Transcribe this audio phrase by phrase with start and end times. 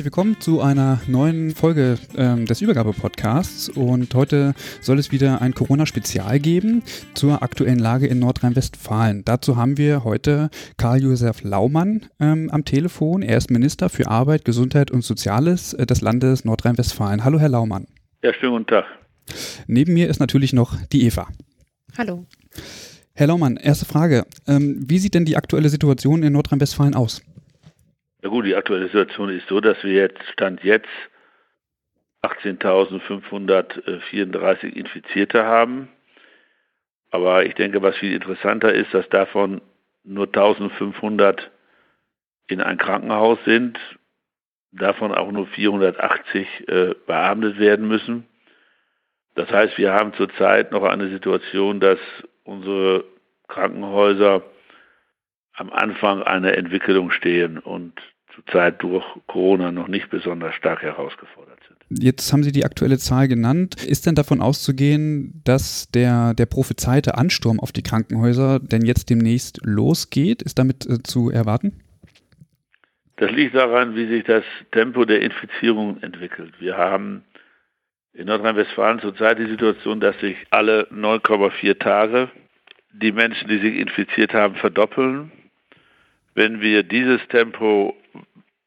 [0.00, 3.68] Herzlich willkommen zu einer neuen Folge ähm, des Übergabe-Podcasts.
[3.68, 9.26] Und heute soll es wieder ein Corona-Spezial geben zur aktuellen Lage in Nordrhein-Westfalen.
[9.26, 13.20] Dazu haben wir heute Karl-Josef Laumann ähm, am Telefon.
[13.20, 17.22] Er ist Minister für Arbeit, Gesundheit und Soziales äh, des Landes Nordrhein-Westfalen.
[17.22, 17.86] Hallo, Herr Laumann.
[18.22, 18.86] Ja, schönen guten Tag.
[19.66, 21.28] Neben mir ist natürlich noch die Eva.
[21.98, 22.24] Hallo.
[23.12, 24.24] Herr Laumann, erste Frage.
[24.46, 27.20] Ähm, wie sieht denn die aktuelle Situation in Nordrhein-Westfalen aus?
[28.22, 30.90] Na gut, die aktuelle Situation ist so, dass wir jetzt, Stand jetzt,
[32.22, 35.88] 18.534 Infizierte haben.
[37.10, 39.62] Aber ich denke, was viel interessanter ist, dass davon
[40.04, 41.50] nur 1500
[42.46, 43.78] in ein Krankenhaus sind,
[44.72, 48.26] davon auch nur 480 äh, beatmet werden müssen.
[49.34, 51.98] Das heißt, wir haben zurzeit noch eine Situation, dass
[52.44, 53.04] unsere
[53.48, 54.42] Krankenhäuser
[55.60, 57.92] am Anfang einer Entwicklung stehen und
[58.34, 62.02] zurzeit durch Corona noch nicht besonders stark herausgefordert sind.
[62.02, 63.84] Jetzt haben Sie die aktuelle Zahl genannt.
[63.84, 69.60] Ist denn davon auszugehen, dass der, der prophezeite Ansturm auf die Krankenhäuser denn jetzt demnächst
[69.62, 70.40] losgeht?
[70.40, 71.80] Ist damit äh, zu erwarten?
[73.16, 76.54] Das liegt daran, wie sich das Tempo der Infizierung entwickelt.
[76.58, 77.22] Wir haben
[78.14, 82.30] in Nordrhein-Westfalen zurzeit die Situation, dass sich alle 9,4 Tage
[82.92, 85.30] die Menschen, die sich infiziert haben, verdoppeln.
[86.40, 87.94] Wenn wir dieses Tempo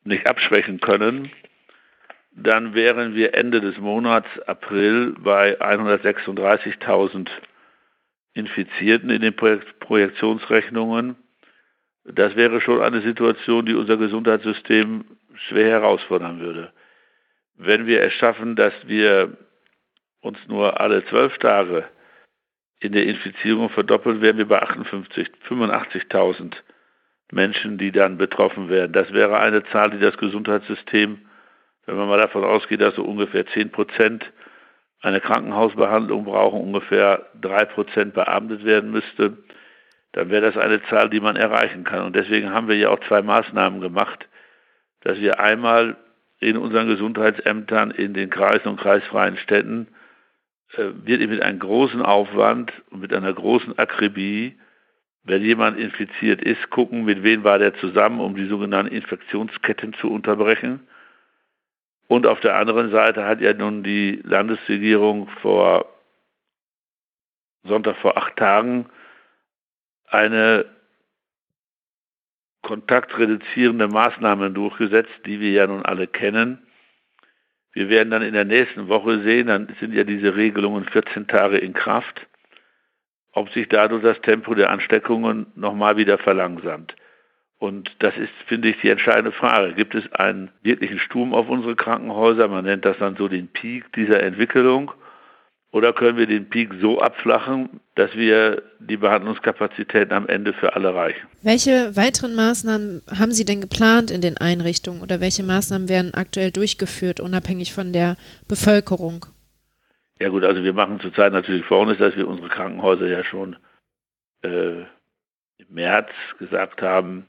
[0.03, 1.31] nicht abschwächen können,
[2.31, 7.29] dann wären wir Ende des Monats April bei 136.000
[8.35, 11.15] Infizierten in den Projektionsrechnungen.
[12.03, 16.71] Das wäre schon eine Situation, die unser Gesundheitssystem schwer herausfordern würde.
[17.55, 19.35] Wenn wir es schaffen, dass wir
[20.21, 21.89] uns nur alle zwölf Tage
[22.79, 26.53] in der Infizierung verdoppeln, wären wir bei 58, 85.000
[27.33, 28.93] Menschen, die dann betroffen werden.
[28.93, 31.19] Das wäre eine Zahl, die das Gesundheitssystem,
[31.85, 34.31] wenn man mal davon ausgeht, dass so ungefähr 10 Prozent
[35.01, 39.37] eine Krankenhausbehandlung brauchen, ungefähr 3 Prozent beamtet werden müsste,
[40.13, 42.05] dann wäre das eine Zahl, die man erreichen kann.
[42.05, 44.27] Und deswegen haben wir ja auch zwei Maßnahmen gemacht,
[45.01, 45.97] dass wir einmal
[46.39, 49.87] in unseren Gesundheitsämtern in den Kreisen und kreisfreien Städten
[50.73, 54.57] äh, wird mit einem großen Aufwand und mit einer großen Akribie
[55.23, 60.11] wenn jemand infiziert ist, gucken, mit wem war der zusammen, um die sogenannten Infektionsketten zu
[60.11, 60.87] unterbrechen.
[62.07, 65.89] Und auf der anderen Seite hat ja nun die Landesregierung vor
[67.63, 68.89] Sonntag vor acht Tagen
[70.07, 70.65] eine
[72.61, 76.67] kontaktreduzierende Maßnahme durchgesetzt, die wir ja nun alle kennen.
[77.71, 81.57] Wir werden dann in der nächsten Woche sehen, dann sind ja diese Regelungen 14 Tage
[81.57, 82.27] in Kraft
[83.33, 86.95] ob sich dadurch das Tempo der Ansteckungen nochmal wieder verlangsamt.
[87.59, 89.73] Und das ist, finde ich, die entscheidende Frage.
[89.73, 92.47] Gibt es einen wirklichen Sturm auf unsere Krankenhäuser?
[92.47, 94.91] Man nennt das dann so den Peak dieser Entwicklung.
[95.71, 100.93] Oder können wir den Peak so abflachen, dass wir die Behandlungskapazitäten am Ende für alle
[100.93, 101.25] reichen?
[101.41, 106.51] Welche weiteren Maßnahmen haben Sie denn geplant in den Einrichtungen oder welche Maßnahmen werden aktuell
[106.51, 108.17] durchgeführt, unabhängig von der
[108.47, 109.25] Bevölkerung?
[110.23, 113.57] Ja gut, also wir machen zurzeit natürlich Folgendes, dass wir unsere Krankenhäuser ja schon
[114.41, 114.83] äh,
[115.57, 116.07] im März
[116.39, 117.27] gesagt haben,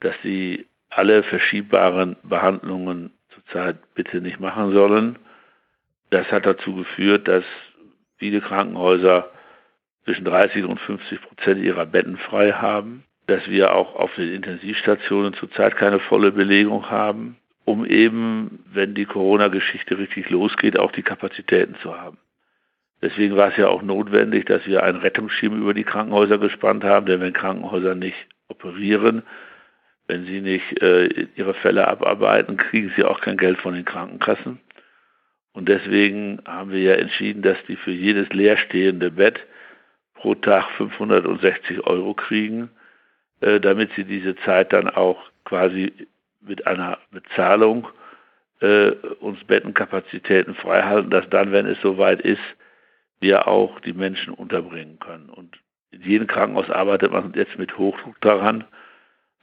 [0.00, 5.18] dass sie alle verschiebbaren Behandlungen zurzeit bitte nicht machen sollen.
[6.10, 7.44] Das hat dazu geführt, dass
[8.18, 9.30] viele Krankenhäuser
[10.04, 15.32] zwischen 30 und 50 Prozent ihrer Betten frei haben, dass wir auch auf den Intensivstationen
[15.32, 17.39] zurzeit keine volle Belegung haben
[17.70, 22.18] um eben, wenn die Corona-Geschichte richtig losgeht, auch die Kapazitäten zu haben.
[23.02, 27.06] Deswegen war es ja auch notwendig, dass wir einen Rettungsschirm über die Krankenhäuser gespannt haben,
[27.06, 29.22] denn wenn Krankenhäuser nicht operieren,
[30.06, 34.60] wenn sie nicht äh, ihre Fälle abarbeiten, kriegen sie auch kein Geld von den Krankenkassen.
[35.52, 39.40] Und deswegen haben wir ja entschieden, dass die für jedes leerstehende Bett
[40.14, 42.70] pro Tag 560 Euro kriegen,
[43.40, 45.92] äh, damit sie diese Zeit dann auch quasi
[46.40, 47.88] mit einer Bezahlung
[48.60, 48.90] äh,
[49.20, 52.42] uns Bettenkapazitäten freihalten, dass dann, wenn es soweit ist,
[53.20, 55.28] wir auch die Menschen unterbringen können.
[55.28, 55.58] Und
[55.90, 58.64] in jedem Krankenhaus arbeitet man jetzt mit Hochdruck daran,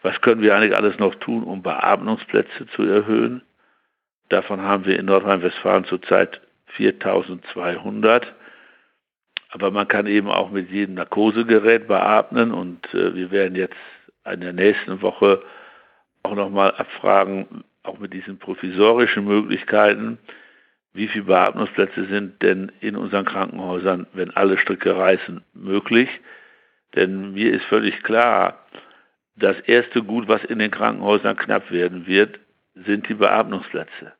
[0.01, 3.41] was können wir eigentlich alles noch tun, um Beatmungsplätze zu erhöhen.
[4.29, 8.33] Davon haben wir in Nordrhein-Westfalen zurzeit 4200.
[9.49, 13.77] Aber man kann eben auch mit jedem Narkosegerät beatmen und äh, wir werden jetzt
[14.31, 15.41] in der nächsten Woche
[16.27, 20.17] auch nochmal abfragen, auch mit diesen provisorischen Möglichkeiten,
[20.93, 26.09] wie viele Beatmungsplätze sind denn in unseren Krankenhäusern, wenn alle Stricke reißen, möglich.
[26.95, 28.65] Denn mir ist völlig klar,
[29.35, 32.39] das erste Gut, was in den Krankenhäusern knapp werden wird,
[32.73, 34.13] sind die Beatmungsplätze.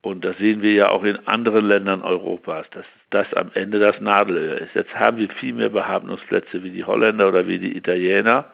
[0.00, 4.00] Und das sehen wir ja auch in anderen Ländern Europas, dass das am Ende das
[4.00, 4.74] Nadelöhr ist.
[4.74, 8.50] Jetzt haben wir viel mehr Beatmungsplätze wie die Holländer oder wie die Italiener,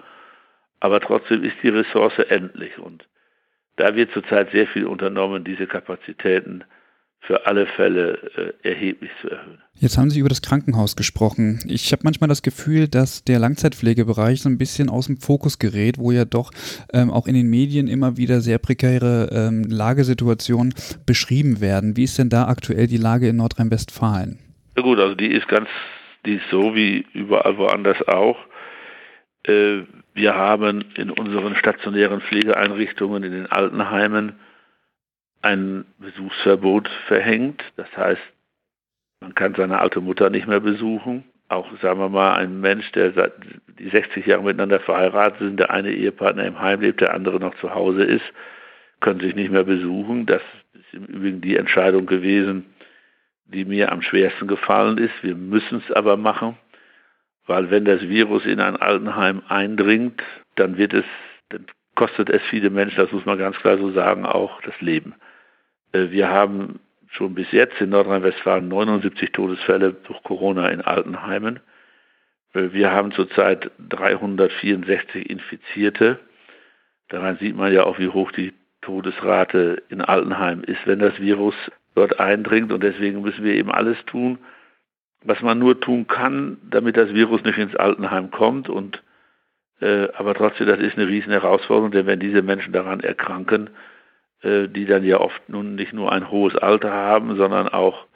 [0.81, 2.79] aber trotzdem ist die Ressource endlich.
[2.79, 3.05] Und
[3.77, 6.65] da wird zurzeit sehr viel unternommen, diese Kapazitäten
[7.21, 9.61] für alle Fälle äh, erheblich zu erhöhen.
[9.75, 11.61] Jetzt haben Sie über das Krankenhaus gesprochen.
[11.67, 15.99] Ich habe manchmal das Gefühl, dass der Langzeitpflegebereich so ein bisschen aus dem Fokus gerät,
[15.99, 16.53] wo ja doch
[16.93, 20.75] ähm, auch in den Medien immer wieder sehr prekäre ähm, Lagesituationen
[21.07, 21.97] beschrieben werden.
[21.97, 24.39] Wie ist denn da aktuell die Lage in Nordrhein-Westfalen?
[24.77, 25.69] Ja gut, also die ist ganz,
[26.25, 28.39] die ist so wie überall woanders auch.
[29.45, 29.83] Äh,
[30.19, 34.35] wir haben in unseren stationären Pflegeeinrichtungen, in den Altenheimen,
[35.43, 37.63] ein Besuchsverbot verhängt.
[37.77, 38.21] Das heißt,
[39.21, 41.25] man kann seine alte Mutter nicht mehr besuchen.
[41.49, 43.33] Auch, sagen wir mal, ein Mensch, der seit
[43.79, 47.55] die 60 Jahre miteinander verheiratet sind, der eine Ehepartner im Heim lebt, der andere noch
[47.61, 48.25] zu Hause ist,
[49.01, 50.27] können sich nicht mehr besuchen.
[50.27, 50.43] Das
[50.75, 52.67] ist im Übrigen die Entscheidung gewesen,
[53.47, 55.15] die mir am schwersten gefallen ist.
[55.23, 56.59] Wir müssen es aber machen,
[57.49, 60.23] weil wenn das Virus in ein Altenheim eindringt,
[60.55, 61.05] dann wird es,
[61.49, 61.67] dann
[61.97, 65.15] kostet es viele Menschen, das muss man ganz klar so sagen, auch das Leben.
[65.93, 66.79] Äh, wir haben
[67.09, 71.61] schon bis jetzt in Nordrhein-Westfalen 79 Todesfälle durch Corona in Altenheimen.
[72.53, 76.19] Äh, wir haben zurzeit 364 Infizierte.
[77.09, 78.53] Daran sieht man ja auch, wie hoch die
[78.83, 81.55] Todesrate in Altenheim ist, wenn das Virus
[81.95, 82.73] dort eindringt.
[82.73, 84.39] Und deswegen müssen wir eben alles tun,
[85.25, 88.69] was man nur tun kann, damit das Virus nicht ins Altenheim kommt.
[88.69, 89.03] Und,
[89.81, 93.71] äh, aber trotzdem, das ist eine riesen Herausforderung, denn wenn diese Menschen daran erkranken,
[94.43, 98.07] äh, die dann ja oft nun nicht nur ein hohes Alter haben, sondern auch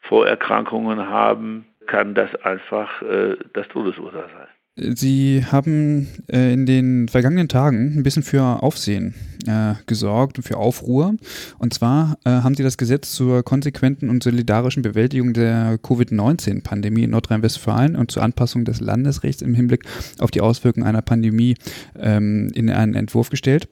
[0.00, 4.48] Vorerkrankungen haben, kann das einfach äh, das Todesurteil sein.
[4.78, 9.14] Sie haben äh, in den vergangenen Tagen ein bisschen für Aufsehen
[9.46, 11.14] äh, gesorgt und für Aufruhr.
[11.58, 17.10] Und zwar äh, haben Sie das Gesetz zur konsequenten und solidarischen Bewältigung der Covid-19-Pandemie in
[17.10, 19.84] Nordrhein-Westfalen und zur Anpassung des Landesrechts im Hinblick
[20.18, 21.54] auf die Auswirkungen einer Pandemie
[21.98, 23.68] ähm, in einen Entwurf gestellt.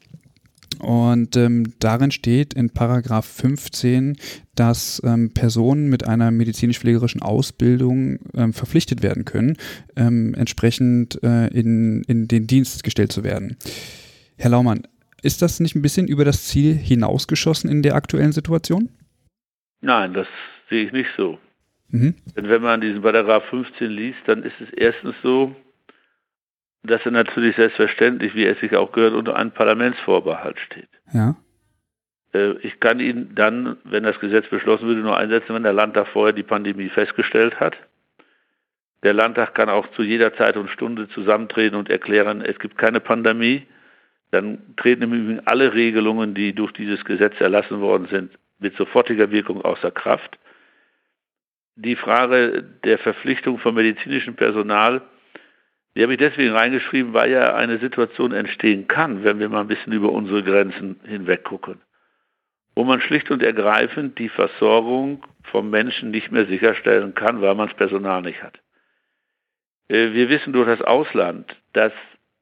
[0.80, 4.16] Und ähm, darin steht in Paragraph 15,
[4.54, 9.56] dass ähm, Personen mit einer medizinisch-pflegerischen Ausbildung ähm, verpflichtet werden können,
[9.96, 13.56] ähm, entsprechend äh, in, in den Dienst gestellt zu werden.
[14.36, 14.86] Herr Laumann,
[15.22, 18.90] ist das nicht ein bisschen über das Ziel hinausgeschossen in der aktuellen Situation?
[19.80, 20.26] Nein, das
[20.68, 21.38] sehe ich nicht so.
[21.88, 22.14] Mhm.
[22.36, 25.54] Denn wenn man diesen Paragraph 15 liest, dann ist es erstens so,
[26.84, 30.88] dass er natürlich selbstverständlich, wie es sich auch gehört, unter einem Parlamentsvorbehalt steht.
[31.12, 31.34] Ja.
[32.34, 36.08] Äh, ich kann ihn dann, wenn das Gesetz beschlossen würde, nur einsetzen, wenn der Landtag
[36.08, 37.74] vorher die Pandemie festgestellt hat.
[39.02, 43.00] Der Landtag kann auch zu jeder Zeit und Stunde zusammentreten und erklären, es gibt keine
[43.00, 43.66] Pandemie.
[44.30, 49.30] Dann treten im Übrigen alle Regelungen, die durch dieses Gesetz erlassen worden sind, mit sofortiger
[49.30, 50.38] Wirkung außer Kraft.
[51.76, 55.02] Die Frage der Verpflichtung von medizinischem Personal
[55.94, 59.68] die habe ich deswegen reingeschrieben, weil ja eine Situation entstehen kann, wenn wir mal ein
[59.68, 61.80] bisschen über unsere Grenzen hinweg gucken,
[62.74, 67.68] wo man schlicht und ergreifend die Versorgung vom Menschen nicht mehr sicherstellen kann, weil man
[67.68, 68.58] das Personal nicht hat.
[69.88, 71.92] Äh, wir wissen durch das Ausland, dass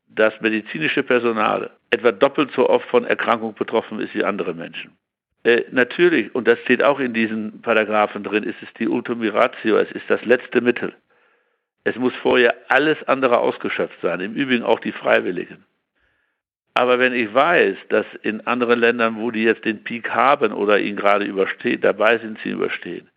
[0.09, 4.93] das medizinische Personal etwa doppelt so oft von Erkrankung betroffen ist wie andere Menschen.
[5.45, 9.91] Äh, natürlich, und das steht auch in diesen Paragraphen drin, ist es die Ultimiratio, es
[9.93, 10.95] ist das letzte Mittel.
[11.85, 15.65] Es muss vorher alles andere ausgeschöpft sein, im Übrigen auch die Freiwilligen.
[16.75, 20.79] Aber wenn ich weiß, dass in anderen Ländern, wo die jetzt den Peak haben oder
[20.79, 23.11] ihn gerade überstehen, dabei sind, sie überstehen,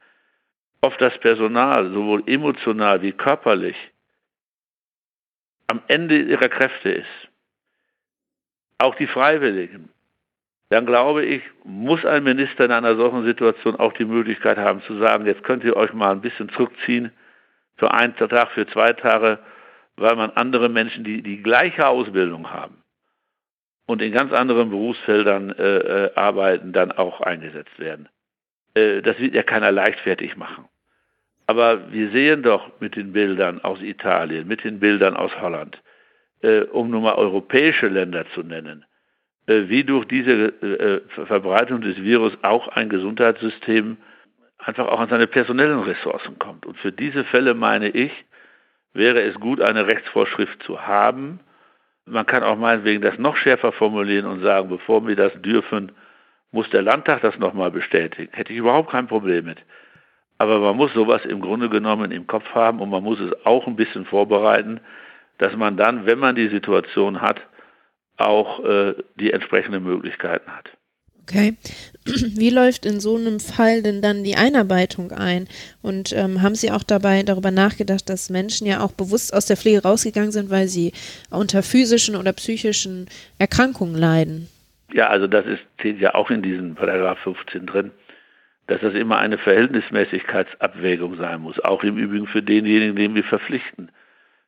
[0.81, 3.77] oft das Personal, sowohl emotional wie körperlich,
[5.67, 7.29] am Ende ihrer Kräfte ist,
[8.77, 9.89] auch die Freiwilligen,
[10.69, 14.97] dann glaube ich, muss ein Minister in einer solchen Situation auch die Möglichkeit haben zu
[14.97, 17.11] sagen, jetzt könnt ihr euch mal ein bisschen zurückziehen
[17.77, 19.39] für einen Tag, für zwei Tage,
[19.97, 22.83] weil man andere Menschen, die die gleiche Ausbildung haben
[23.85, 28.09] und in ganz anderen Berufsfeldern äh, äh, arbeiten, dann auch eingesetzt werden.
[28.73, 30.65] Äh, das wird ja keiner leichtfertig machen.
[31.47, 35.81] Aber wir sehen doch mit den Bildern aus Italien, mit den Bildern aus Holland,
[36.41, 38.85] äh, um nur mal europäische Länder zu nennen,
[39.45, 43.97] äh, wie durch diese äh, Verbreitung des Virus auch ein Gesundheitssystem
[44.65, 46.65] einfach auch an seine personellen Ressourcen kommt.
[46.65, 48.11] Und für diese Fälle meine ich,
[48.93, 51.39] wäre es gut, eine Rechtsvorschrift zu haben.
[52.05, 55.91] Man kann auch meinetwegen das noch schärfer formulieren und sagen, bevor wir das dürfen,
[56.51, 58.31] muss der Landtag das nochmal bestätigen.
[58.33, 59.59] Hätte ich überhaupt kein Problem mit.
[60.37, 63.67] Aber man muss sowas im Grunde genommen im Kopf haben und man muss es auch
[63.67, 64.79] ein bisschen vorbereiten,
[65.37, 67.41] dass man dann, wenn man die Situation hat,
[68.17, 70.69] auch äh, die entsprechenden Möglichkeiten hat.
[71.27, 71.55] Okay.
[72.05, 75.47] Wie läuft in so einem Fall denn dann die Einarbeitung ein?
[75.81, 79.57] Und ähm, haben Sie auch dabei darüber nachgedacht, dass Menschen ja auch bewusst aus der
[79.57, 80.93] Pflege rausgegangen sind, weil sie
[81.31, 83.07] unter physischen oder psychischen
[83.39, 84.47] Erkrankungen leiden?
[84.93, 87.91] Ja, also das ist, steht ja auch in diesem Paragraph 15 drin,
[88.67, 93.89] dass das immer eine Verhältnismäßigkeitsabwägung sein muss, auch im Übrigen für denjenigen, den wir verpflichten.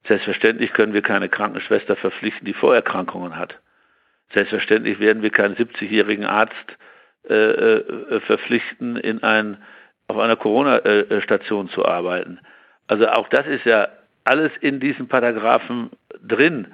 [0.07, 3.60] Selbstverständlich können wir keine Krankenschwester verpflichten, die Vorerkrankungen hat.
[4.34, 6.77] Selbstverständlich werden wir keinen 70-jährigen Arzt
[7.29, 9.57] äh, äh, verpflichten, in ein,
[10.07, 12.39] auf einer Corona-Station zu arbeiten.
[12.88, 13.88] Also auch das ist ja
[14.24, 15.89] alles in diesen Paragraphen
[16.22, 16.67] drin.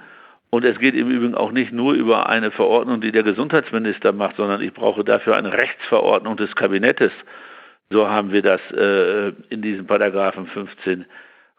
[0.50, 4.36] Und es geht im Übrigen auch nicht nur über eine Verordnung, die der Gesundheitsminister macht,
[4.36, 7.12] sondern ich brauche dafür eine Rechtsverordnung des Kabinettes.
[7.90, 11.06] So haben wir das äh, in diesen Paragraphen 15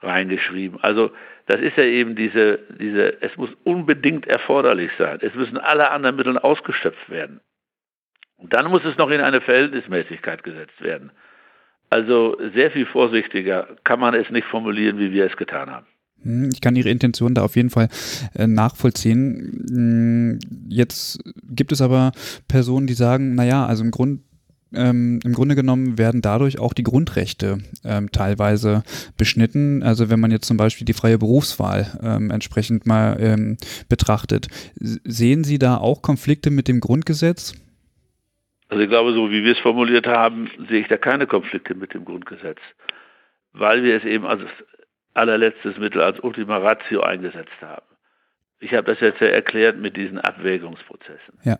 [0.02, 0.78] reingeschrieben.
[0.82, 1.10] Also
[1.46, 5.18] das ist ja eben diese, diese, es muss unbedingt erforderlich sein.
[5.20, 7.40] Es müssen alle anderen Mittel ausgeschöpft werden.
[8.36, 11.10] Und dann muss es noch in eine Verhältnismäßigkeit gesetzt werden.
[11.90, 15.86] Also sehr viel vorsichtiger kann man es nicht formulieren, wie wir es getan haben.
[16.22, 17.88] Hm, ich kann Ihre Intention da auf jeden Fall
[18.34, 19.66] äh, nachvollziehen.
[19.70, 22.12] Hm, jetzt gibt es aber
[22.48, 24.22] Personen, die sagen, naja, also im Grund
[24.72, 28.82] ähm, im Grunde genommen werden dadurch auch die Grundrechte ähm, teilweise
[29.16, 29.82] beschnitten.
[29.82, 33.56] Also wenn man jetzt zum Beispiel die freie Berufswahl ähm, entsprechend mal ähm,
[33.88, 34.48] betrachtet.
[34.74, 37.54] Sehen Sie da auch Konflikte mit dem Grundgesetz?
[38.68, 41.94] Also ich glaube, so wie wir es formuliert haben, sehe ich da keine Konflikte mit
[41.94, 42.58] dem Grundgesetz,
[43.52, 44.42] weil wir es eben als
[45.12, 47.86] allerletztes Mittel, als Ultima Ratio eingesetzt haben.
[48.58, 51.38] Ich habe das jetzt ja erklärt mit diesen Abwägungsprozessen.
[51.44, 51.58] Ja.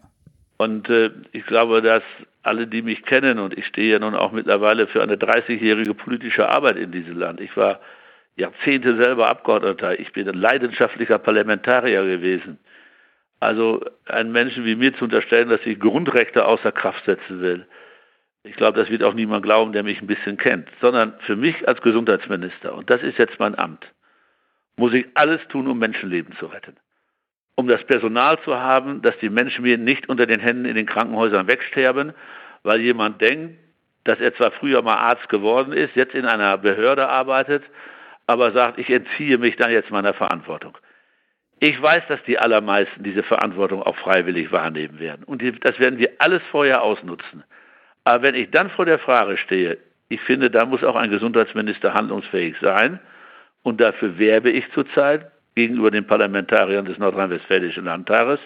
[0.56, 2.02] Und äh, ich glaube, dass
[2.44, 6.48] alle, die mich kennen, und ich stehe ja nun auch mittlerweile für eine 30-jährige politische
[6.48, 7.40] Arbeit in diesem Land.
[7.40, 7.80] Ich war
[8.36, 9.98] Jahrzehnte selber Abgeordneter.
[9.98, 12.58] Ich bin ein leidenschaftlicher Parlamentarier gewesen.
[13.40, 17.66] Also einen Menschen wie mir zu unterstellen, dass ich Grundrechte außer Kraft setzen will,
[18.46, 21.66] ich glaube, das wird auch niemand glauben, der mich ein bisschen kennt, sondern für mich
[21.66, 23.90] als Gesundheitsminister, und das ist jetzt mein Amt,
[24.76, 26.76] muss ich alles tun, um Menschenleben zu retten
[27.56, 30.87] um das Personal zu haben, dass die Menschen mir nicht unter den Händen in den
[30.87, 32.12] Krankenhäusern wegsterben,
[32.62, 33.58] weil jemand denkt,
[34.04, 37.62] dass er zwar früher mal Arzt geworden ist, jetzt in einer Behörde arbeitet,
[38.26, 40.76] aber sagt, ich entziehe mich dann jetzt meiner Verantwortung.
[41.61, 45.25] Ich weiß, dass die allermeisten diese Verantwortung auch freiwillig wahrnehmen werden.
[45.25, 47.44] Und das werden wir alles vorher ausnutzen.
[48.04, 51.94] Aber wenn ich dann vor der Frage stehe, ich finde, da muss auch ein Gesundheitsminister
[51.94, 53.00] handlungsfähig sein,
[53.62, 58.40] und dafür werbe ich zurzeit, gegenüber den Parlamentariern des Nordrhein-Westfälischen Landtages.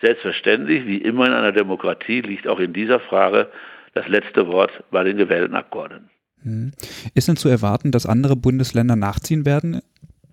[0.00, 3.48] Selbstverständlich, wie immer in einer Demokratie, liegt auch in dieser Frage
[3.94, 6.10] das letzte Wort bei den gewählten Abgeordneten.
[6.42, 6.72] Hm.
[7.14, 9.80] Ist denn zu erwarten, dass andere Bundesländer nachziehen werden?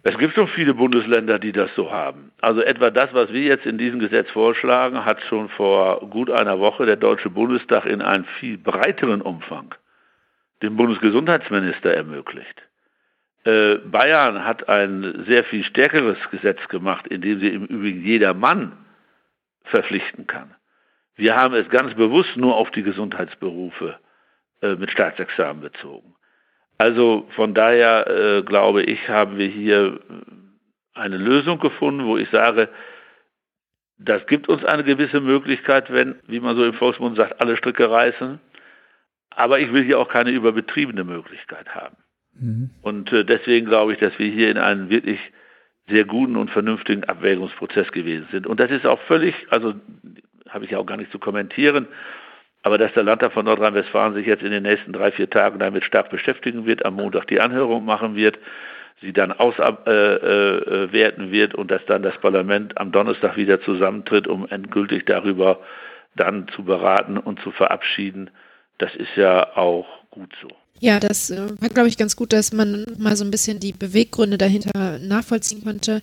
[0.03, 2.31] Es gibt schon viele Bundesländer, die das so haben.
[2.41, 6.59] Also etwa das, was wir jetzt in diesem Gesetz vorschlagen, hat schon vor gut einer
[6.59, 9.75] Woche der Deutsche Bundestag in einem viel breiteren Umfang
[10.61, 12.68] dem Bundesgesundheitsminister ermöglicht.
[13.45, 18.33] Äh, Bayern hat ein sehr viel stärkeres Gesetz gemacht, in dem sie im Übrigen jeder
[18.33, 18.73] Mann
[19.63, 20.55] verpflichten kann.
[21.15, 23.99] Wir haben es ganz bewusst nur auf die Gesundheitsberufe
[24.61, 26.15] äh, mit Staatsexamen bezogen.
[26.77, 29.99] Also von daher äh, glaube ich, haben wir hier
[30.93, 32.69] eine Lösung gefunden, wo ich sage,
[33.97, 37.89] das gibt uns eine gewisse Möglichkeit, wenn, wie man so im Volksmund sagt, alle Stricke
[37.89, 38.39] reißen.
[39.31, 41.97] Aber ich will hier auch keine überbetriebene Möglichkeit haben.
[42.39, 42.69] Mhm.
[42.81, 45.19] Und äh, deswegen glaube ich, dass wir hier in einen wirklich
[45.87, 48.47] sehr guten und vernünftigen Abwägungsprozess gewesen sind.
[48.47, 49.73] Und das ist auch völlig, also
[50.47, 51.87] habe ich ja auch gar nicht zu kommentieren,
[52.61, 55.83] aber dass der Landtag von Nordrhein-Westfalen sich jetzt in den nächsten drei, vier Tagen damit
[55.83, 58.37] stark beschäftigen wird, am Montag die Anhörung machen wird,
[59.01, 64.27] sie dann auswerten äh, äh, wird und dass dann das Parlament am Donnerstag wieder zusammentritt,
[64.27, 65.59] um endgültig darüber
[66.15, 68.29] dann zu beraten und zu verabschieden,
[68.77, 70.49] das ist ja auch gut so.
[70.79, 73.73] Ja, das äh, war, glaube ich, ganz gut, dass man mal so ein bisschen die
[73.73, 76.01] Beweggründe dahinter nachvollziehen konnte.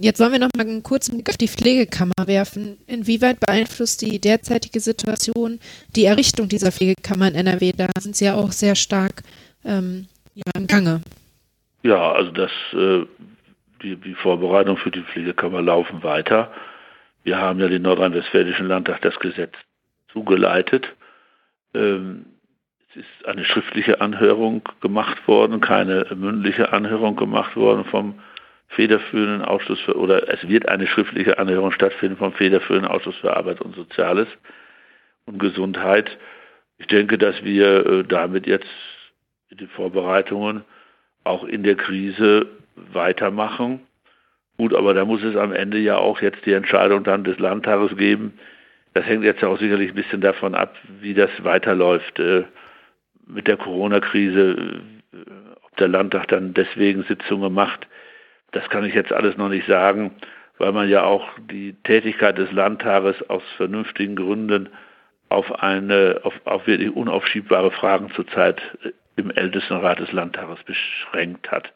[0.00, 2.78] Jetzt wollen wir noch mal einen kurzen Blick auf die Pflegekammer werfen.
[2.88, 5.60] Inwieweit beeinflusst die derzeitige Situation
[5.94, 7.72] die Errichtung dieser Pflegekammer in NRW?
[7.76, 9.22] Da sind sie ja auch sehr stark
[9.64, 10.08] ähm,
[10.56, 11.00] im Gange.
[11.84, 13.06] Ja, also das, äh,
[13.82, 16.52] die, die Vorbereitungen für die Pflegekammer laufen weiter.
[17.22, 19.54] Wir haben ja den Nordrhein-Westfälischen Landtag das Gesetz
[20.12, 20.88] zugeleitet.
[21.72, 22.26] Ähm,
[22.96, 28.20] es ist eine schriftliche Anhörung gemacht worden, keine mündliche Anhörung gemacht worden vom
[28.68, 33.60] federführenden Ausschuss für, oder es wird eine schriftliche Anhörung stattfinden vom federführenden Ausschuss für Arbeit
[33.60, 34.28] und Soziales
[35.26, 36.18] und Gesundheit.
[36.78, 38.70] Ich denke, dass wir äh, damit jetzt
[39.50, 40.64] den Vorbereitungen
[41.24, 42.46] auch in der Krise
[42.76, 43.80] weitermachen.
[44.56, 47.96] Gut, aber da muss es am Ende ja auch jetzt die Entscheidung dann des Landtages
[47.96, 48.38] geben.
[48.92, 52.20] Das hängt jetzt auch sicherlich ein bisschen davon ab, wie das weiterläuft.
[53.26, 55.16] Mit der Corona-Krise, äh,
[55.62, 57.86] ob der Landtag dann deswegen Sitzungen macht,
[58.52, 60.12] das kann ich jetzt alles noch nicht sagen,
[60.58, 64.68] weil man ja auch die Tätigkeit des Landtages aus vernünftigen Gründen
[65.28, 71.72] auf eine, auf, auf wirklich unaufschiebbare Fragen zurzeit äh, im Ältestenrat des Landtages beschränkt hat.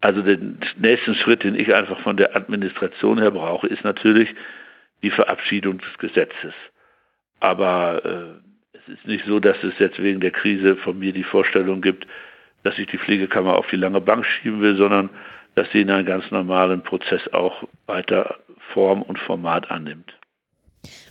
[0.00, 4.34] Also den nächsten Schritt, den ich einfach von der Administration her brauche, ist natürlich
[5.02, 6.54] die Verabschiedung des Gesetzes.
[7.40, 8.47] Aber äh,
[8.88, 12.06] ist nicht so, dass es jetzt wegen der Krise von mir die Vorstellung gibt,
[12.62, 15.10] dass ich die Pflegekammer auf die lange Bank schieben will, sondern
[15.54, 18.38] dass sie in einem ganz normalen Prozess auch weiter
[18.72, 20.12] Form und Format annimmt.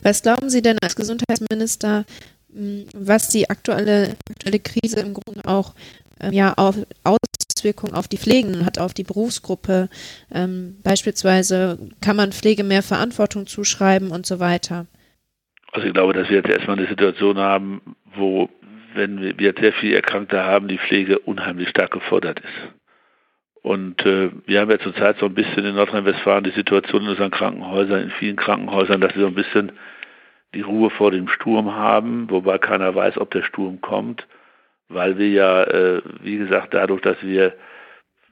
[0.02, 2.04] Was glauben Sie denn als Gesundheitsminister,
[2.52, 5.74] hm, was die aktuelle, aktuelle Krise im Grunde auch
[6.20, 9.88] ähm, ja, auf, Auswirkungen auf die Pflegenden hat, auf die Berufsgruppe?
[10.32, 14.86] Ähm, beispielsweise kann man Pflege mehr Verantwortung zuschreiben und so weiter.
[15.72, 18.48] Also ich glaube, dass wir jetzt erstmal eine Situation haben, wo,
[18.94, 22.74] wenn wir sehr viele Erkrankte haben, die Pflege unheimlich stark gefordert ist.
[23.62, 27.30] Und äh, wir haben ja zurzeit so ein bisschen in Nordrhein-Westfalen die Situation in unseren
[27.30, 29.72] Krankenhäusern, in vielen Krankenhäusern, dass sie so ein bisschen
[30.54, 34.26] die Ruhe vor dem Sturm haben, wobei keiner weiß, ob der Sturm kommt,
[34.88, 37.54] weil wir ja, äh, wie gesagt, dadurch, dass wir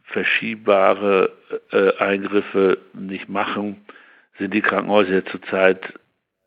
[0.04, 1.32] verschiebbare
[1.72, 3.84] äh, Eingriffe nicht machen,
[4.38, 5.92] sind die Krankenhäuser zurzeit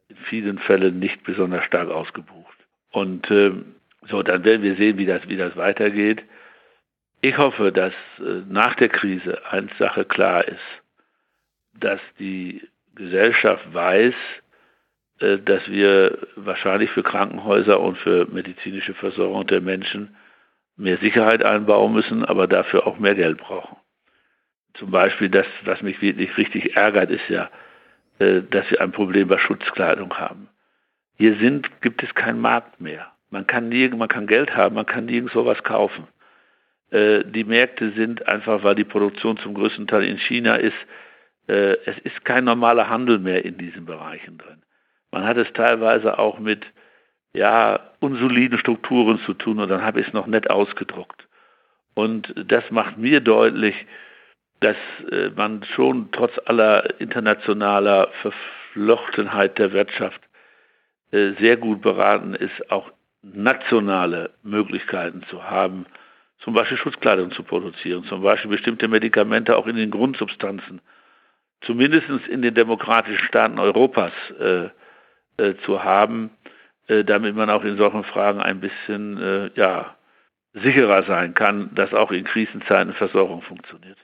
[0.09, 2.57] in vielen Fällen nicht besonders stark ausgebucht.
[2.91, 3.51] Und äh,
[4.09, 6.23] so, dann werden wir sehen, wie das, wie das weitergeht.
[7.21, 10.59] Ich hoffe, dass äh, nach der Krise eine Sache klar ist,
[11.73, 14.15] dass die Gesellschaft weiß,
[15.19, 20.15] äh, dass wir wahrscheinlich für Krankenhäuser und für medizinische Versorgung der Menschen
[20.75, 23.77] mehr Sicherheit einbauen müssen, aber dafür auch mehr Geld brauchen.
[24.75, 27.49] Zum Beispiel das, was mich wirklich richtig ärgert, ist ja,
[28.19, 30.49] dass wir ein Problem bei Schutzkleidung haben.
[31.17, 33.11] Hier sind, gibt es keinen Markt mehr.
[33.29, 36.07] Man kann, nirgend, man kann Geld haben, man kann nirgends sowas kaufen.
[36.91, 40.77] Äh, die Märkte sind einfach, weil die Produktion zum größten Teil in China ist,
[41.47, 44.63] äh, es ist kein normaler Handel mehr in diesen Bereichen drin.
[45.11, 46.65] Man hat es teilweise auch mit
[47.33, 51.27] ja, unsoliden Strukturen zu tun und dann habe ich es noch nett ausgedruckt.
[51.93, 53.75] Und das macht mir deutlich,
[54.59, 54.77] dass
[55.11, 60.21] äh, man schon trotz aller internationaler Verflochtenheit der Wirtschaft
[61.11, 62.91] äh, sehr gut beraten ist, auch
[63.21, 65.85] nationale Möglichkeiten zu haben,
[66.39, 70.81] zum Beispiel Schutzkleidung zu produzieren, zum Beispiel bestimmte Medikamente auch in den Grundsubstanzen,
[71.61, 74.69] zumindest in den demokratischen Staaten Europas äh,
[75.37, 76.31] äh, zu haben,
[76.87, 79.95] äh, damit man auch in solchen Fragen ein bisschen äh, ja,
[80.53, 83.97] sicherer sein kann, dass auch in Krisenzeiten Versorgung funktioniert.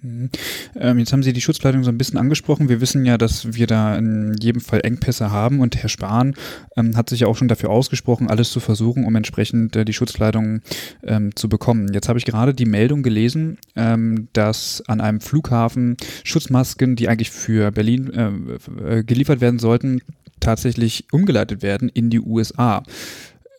[0.00, 0.30] Mhm.
[0.76, 2.68] Ähm, jetzt haben Sie die Schutzkleidung so ein bisschen angesprochen.
[2.68, 6.34] Wir wissen ja, dass wir da in jedem Fall Engpässe haben und Herr Spahn
[6.76, 9.92] ähm, hat sich ja auch schon dafür ausgesprochen, alles zu versuchen, um entsprechend äh, die
[9.92, 10.60] Schutzkleidung
[11.02, 11.92] ähm, zu bekommen.
[11.92, 17.30] Jetzt habe ich gerade die Meldung gelesen, ähm, dass an einem Flughafen Schutzmasken, die eigentlich
[17.30, 20.00] für Berlin äh, äh geliefert werden sollten,
[20.38, 22.84] tatsächlich umgeleitet werden in die USA.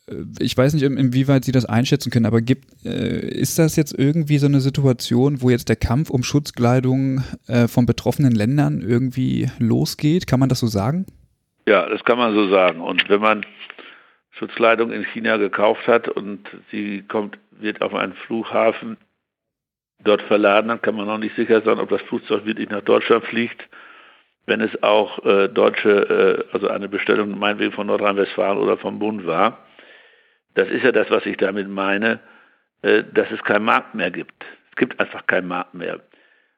[0.09, 3.97] Äh, ich weiß nicht, inwieweit Sie das einschätzen können, aber gibt, äh, ist das jetzt
[3.97, 9.49] irgendwie so eine Situation, wo jetzt der Kampf um Schutzkleidung äh, von betroffenen Ländern irgendwie
[9.59, 10.27] losgeht?
[10.27, 11.05] Kann man das so sagen?
[11.67, 12.81] Ja, das kann man so sagen.
[12.81, 13.45] Und wenn man
[14.31, 16.39] Schutzkleidung in China gekauft hat und
[16.71, 18.97] sie kommt, wird auf einen Flughafen
[20.03, 23.25] dort verladen, dann kann man noch nicht sicher sein, ob das Flugzeug wirklich nach Deutschland
[23.25, 23.67] fliegt.
[24.45, 29.27] Wenn es auch äh, deutsche, äh, also eine Bestellung meinetwegen von Nordrhein-Westfalen oder vom Bund
[29.27, 29.59] war.
[30.59, 32.19] Das ist ja das, was ich damit meine,
[32.81, 34.43] äh, dass es keinen Markt mehr gibt.
[34.71, 36.01] Es gibt einfach keinen Markt mehr.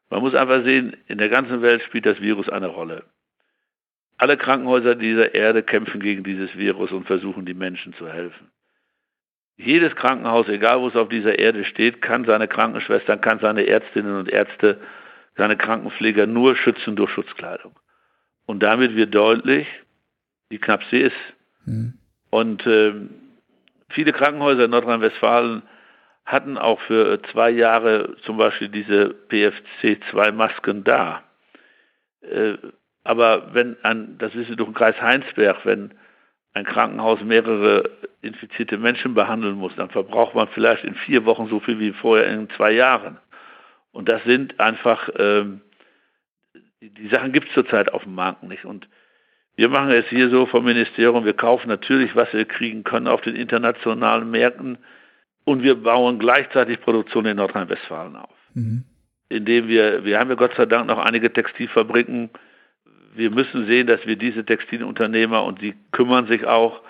[0.10, 3.04] Man muss einfach sehen, in der ganzen Welt spielt das Virus eine Rolle.
[4.18, 8.50] Alle Krankenhäuser dieser Erde kämpfen gegen dieses Virus und versuchen, die Menschen zu helfen.
[9.56, 14.16] Jedes Krankenhaus, egal wo es auf dieser Erde steht, kann seine Krankenschwestern, kann seine Ärztinnen
[14.16, 14.80] und Ärzte,
[15.38, 17.76] seine Krankenpfleger nur schützen durch Schutzkleidung.
[18.48, 19.68] Und damit wird deutlich,
[20.50, 21.16] wie knapp sie ist.
[21.66, 21.94] Mhm.
[22.32, 22.94] Und äh,
[23.92, 25.64] viele Krankenhäuser in Nordrhein-Westfalen
[26.26, 31.24] hatten auch für zwei Jahre zum Beispiel diese PFC2-Masken da.
[32.22, 32.58] Äh,
[33.04, 35.94] aber wenn ein, das Sie durch den Kreis Heinsberg, wenn
[36.54, 37.90] ein Krankenhaus mehrere
[38.22, 42.28] infizierte Menschen behandeln muss, dann verbraucht man vielleicht in vier Wochen so viel wie vorher
[42.28, 43.18] in zwei Jahren.
[43.92, 45.62] Und das sind einfach, ähm,
[46.82, 48.66] die, die Sachen gibt es zurzeit auf dem Markt nicht.
[48.66, 48.88] Und
[49.56, 53.22] wir machen es hier so vom Ministerium, wir kaufen natürlich, was wir kriegen können auf
[53.22, 54.78] den internationalen Märkten
[55.44, 58.36] und wir bauen gleichzeitig Produktion in Nordrhein-Westfalen auf.
[58.54, 58.84] Mhm.
[59.30, 62.30] Indem wir, wir haben ja Gott sei Dank noch einige Textilfabriken,
[63.14, 66.82] wir müssen sehen, dass wir diese Textilunternehmer und die kümmern sich auch,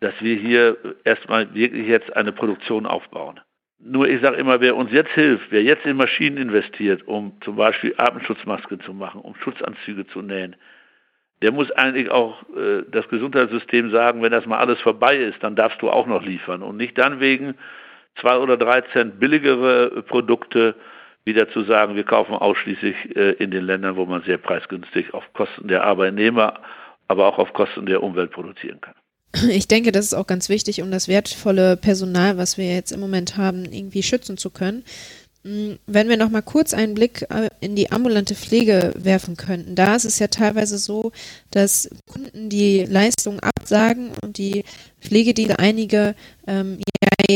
[0.00, 3.40] dass wir hier erstmal wirklich jetzt eine Produktion aufbauen.
[3.78, 7.56] Nur ich sage immer, wer uns jetzt hilft, wer jetzt in Maschinen investiert, um zum
[7.56, 10.56] Beispiel Atemschutzmasken zu machen, um Schutzanzüge zu nähen,
[11.42, 15.56] der muss eigentlich auch äh, das Gesundheitssystem sagen, wenn das mal alles vorbei ist, dann
[15.56, 17.54] darfst du auch noch liefern und nicht dann wegen
[18.20, 20.74] zwei oder drei Cent billigere Produkte
[21.24, 25.24] wieder zu sagen, wir kaufen ausschließlich äh, in den Ländern, wo man sehr preisgünstig auf
[25.32, 26.60] Kosten der Arbeitnehmer,
[27.08, 28.94] aber auch auf Kosten der Umwelt produzieren kann.
[29.50, 33.00] Ich denke, das ist auch ganz wichtig, um das wertvolle Personal, was wir jetzt im
[33.00, 34.84] Moment haben, irgendwie schützen zu können.
[35.42, 39.74] Mm, wenn wir noch mal kurz einen Blick äh, in die ambulante Pflege werfen könnten,
[39.74, 41.12] da ist es ja teilweise so,
[41.50, 44.64] dass Kunden die Leistung absagen und die
[45.00, 46.14] Pflegedienste einige
[46.46, 46.78] ähm,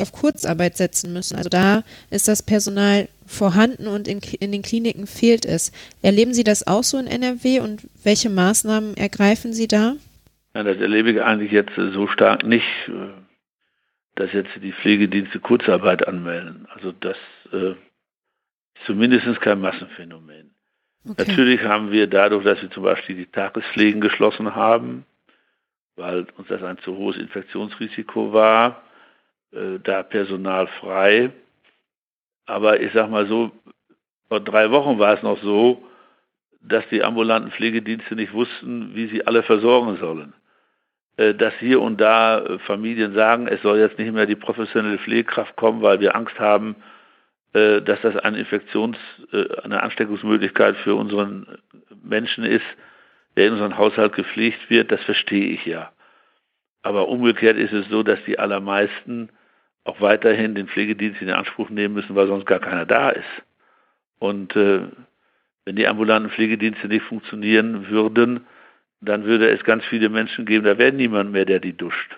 [0.03, 1.37] auf Kurzarbeit setzen müssen.
[1.37, 5.73] Also da ist das Personal vorhanden und in, in den Kliniken fehlt es.
[6.03, 9.95] Erleben Sie das auch so in NRW und welche Maßnahmen ergreifen Sie da?
[10.55, 13.13] Ja, das erlebe ich eigentlich jetzt so stark nicht, äh,
[14.17, 16.67] dass jetzt die Pflegedienste Kurzarbeit anmelden.
[16.75, 17.17] Also das
[17.53, 17.75] äh,
[18.87, 20.55] zumindest kein Massenphänomen.
[21.07, 21.25] Okay.
[21.27, 25.05] Natürlich haben wir dadurch, dass wir zum Beispiel die Tagespflegen geschlossen haben,
[25.97, 28.83] weil uns das ein zu hohes Infektionsrisiko war,
[29.53, 31.31] äh, da Personal frei.
[32.47, 33.53] Aber ich sag mal so,
[34.29, 35.85] vor drei Wochen war es noch so,
[36.63, 40.33] dass die ambulanten Pflegedienste nicht wussten, wie sie alle versorgen sollen.
[41.17, 44.99] Äh, dass hier und da äh, Familien sagen, es soll jetzt nicht mehr die professionelle
[44.99, 46.77] Pflegekraft kommen, weil wir Angst haben,
[47.55, 48.99] dass das eine Infektions-,
[49.63, 51.47] eine Ansteckungsmöglichkeit für unseren
[52.03, 52.67] Menschen ist,
[53.37, 55.93] der in unseren Haushalt gepflegt wird, das verstehe ich ja.
[56.83, 59.31] Aber umgekehrt ist es so, dass die allermeisten
[59.85, 63.43] auch weiterhin den Pflegedienst in Anspruch nehmen müssen, weil sonst gar keiner da ist.
[64.19, 64.81] Und äh,
[65.65, 68.47] wenn die ambulanten Pflegedienste nicht funktionieren würden,
[69.01, 72.17] dann würde es ganz viele Menschen geben, da wäre niemand mehr, der die duscht,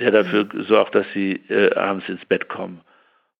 [0.00, 0.62] der dafür mhm.
[0.64, 2.80] sorgt, dass sie äh, abends ins Bett kommen.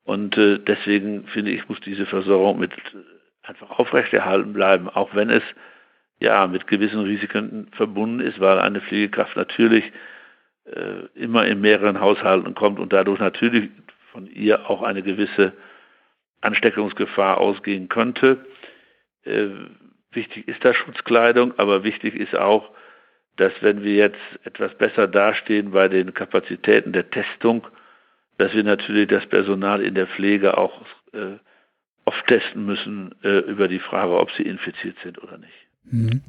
[0.09, 2.73] Und äh, deswegen finde ich, muss diese Versorgung mit
[3.43, 5.43] einfach aufrechterhalten bleiben, auch wenn es
[6.19, 9.85] ja mit gewissen Risiken verbunden ist, weil eine Pflegekraft natürlich
[10.65, 13.69] äh, immer in mehreren Haushalten kommt und dadurch natürlich
[14.11, 15.53] von ihr auch eine gewisse
[16.41, 18.47] Ansteckungsgefahr ausgehen könnte.
[19.25, 19.49] Äh,
[20.13, 22.71] wichtig ist da Schutzkleidung, aber wichtig ist auch,
[23.37, 27.67] dass wenn wir jetzt etwas besser dastehen bei den Kapazitäten der Testung,
[28.39, 30.81] dass wir natürlich das Personal in der Pflege auch
[31.13, 31.37] äh,
[32.05, 35.69] oft testen müssen äh, über die Frage, ob sie infiziert sind oder nicht.
[35.91, 36.21] Mhm.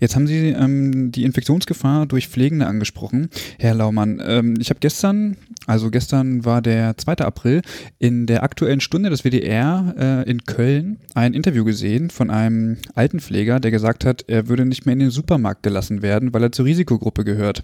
[0.00, 4.22] Jetzt haben Sie ähm, die Infektionsgefahr durch Pflegende angesprochen, Herr Laumann.
[4.24, 7.16] Ähm, ich habe gestern, also gestern war der 2.
[7.18, 7.62] April,
[7.98, 13.58] in der aktuellen Stunde des WDR äh, in Köln ein Interview gesehen von einem Altenpfleger,
[13.60, 16.66] der gesagt hat, er würde nicht mehr in den Supermarkt gelassen werden, weil er zur
[16.66, 17.62] Risikogruppe gehört.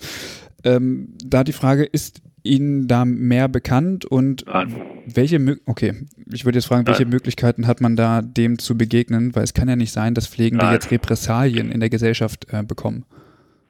[0.65, 4.75] Ähm, da die Frage, ist Ihnen da mehr bekannt und Nein.
[5.07, 5.95] welche okay,
[6.31, 7.11] ich würde jetzt fragen, welche Nein.
[7.11, 10.67] Möglichkeiten hat man da dem zu begegnen, weil es kann ja nicht sein, dass Pflegende
[10.67, 10.75] Nein.
[10.75, 13.07] jetzt Repressalien in der Gesellschaft äh, bekommen.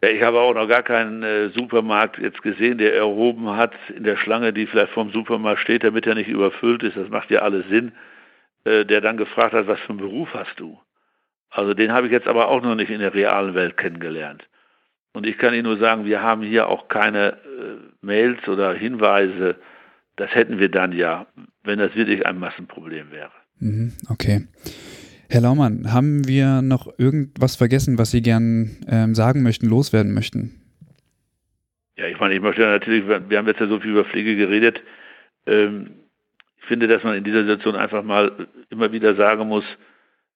[0.03, 4.03] Ja, ich habe auch noch gar keinen äh, Supermarkt jetzt gesehen, der erhoben hat in
[4.03, 6.97] der Schlange, die vielleicht vom Supermarkt steht, damit er nicht überfüllt ist.
[6.97, 7.93] Das macht ja alles Sinn.
[8.65, 10.79] Äh, der dann gefragt hat, was für einen Beruf hast du?
[11.51, 14.49] Also den habe ich jetzt aber auch noch nicht in der realen Welt kennengelernt.
[15.15, 17.37] Und ich kann Ihnen nur sagen, wir haben hier auch keine äh,
[18.03, 19.57] Mails oder Hinweise.
[20.17, 21.27] Das hätten wir dann ja,
[21.63, 23.31] wenn das wirklich ein Massenproblem wäre.
[23.61, 24.47] Mhm, okay.
[25.31, 30.61] Herr Laumann, haben wir noch irgendwas vergessen, was Sie gern ähm, sagen möchten, loswerden möchten?
[31.97, 34.83] Ja, ich meine, ich möchte natürlich, wir haben jetzt ja so viel über Pflege geredet.
[35.47, 35.91] Ähm,
[36.59, 39.65] ich finde, dass man in dieser Situation einfach mal immer wieder sagen muss,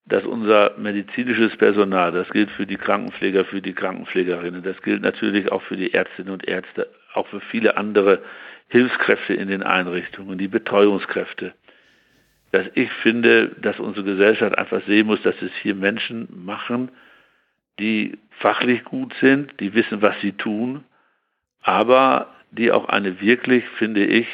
[0.09, 5.53] dass unser medizinisches Personal, das gilt für die Krankenpfleger, für die Krankenpflegerinnen, das gilt natürlich
[5.53, 8.23] auch für die Ärztinnen und Ärzte, auch für viele andere
[8.68, 11.53] Hilfskräfte in den Einrichtungen, die Betreuungskräfte,
[12.53, 16.90] dass ich finde, dass unsere Gesellschaft einfach sehen muss, dass es hier Menschen machen,
[17.79, 20.85] die fachlich gut sind, die wissen, was sie tun,
[21.62, 24.27] aber die auch eine wirklich, finde ich,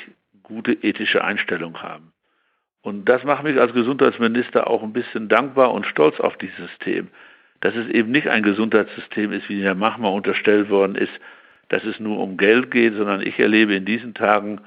[0.44, 2.13] gute ethische Einstellung haben.
[2.84, 7.08] Und das macht mich als Gesundheitsminister auch ein bisschen dankbar und stolz auf dieses System.
[7.60, 11.12] Dass es eben nicht ein Gesundheitssystem ist, wie der Machmer unterstellt worden ist,
[11.70, 14.60] dass es nur um Geld geht, sondern ich erlebe in diesen Tagen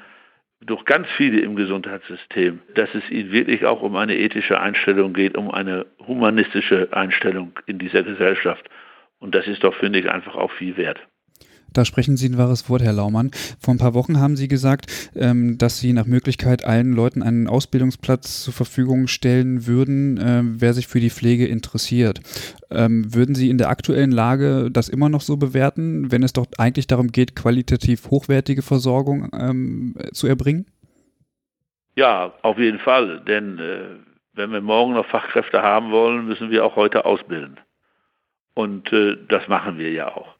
[0.61, 5.37] durch ganz viele im Gesundheitssystem, dass es ihnen wirklich auch um eine ethische Einstellung geht,
[5.37, 8.67] um eine humanistische Einstellung in dieser Gesellschaft.
[9.19, 10.99] Und das ist doch, finde ich, einfach auch viel wert.
[11.73, 13.31] Da sprechen Sie ein wahres Wort, Herr Laumann.
[13.59, 17.47] Vor ein paar Wochen haben Sie gesagt, ähm, dass Sie nach Möglichkeit allen Leuten einen
[17.47, 22.19] Ausbildungsplatz zur Verfügung stellen würden, äh, wer sich für die Pflege interessiert.
[22.69, 26.47] Ähm, würden Sie in der aktuellen Lage das immer noch so bewerten, wenn es doch
[26.57, 30.65] eigentlich darum geht, qualitativ hochwertige Versorgung ähm, zu erbringen?
[31.95, 33.21] Ja, auf jeden Fall.
[33.21, 33.97] Denn äh,
[34.33, 37.59] wenn wir morgen noch Fachkräfte haben wollen, müssen wir auch heute ausbilden.
[38.53, 40.36] Und äh, das machen wir ja auch.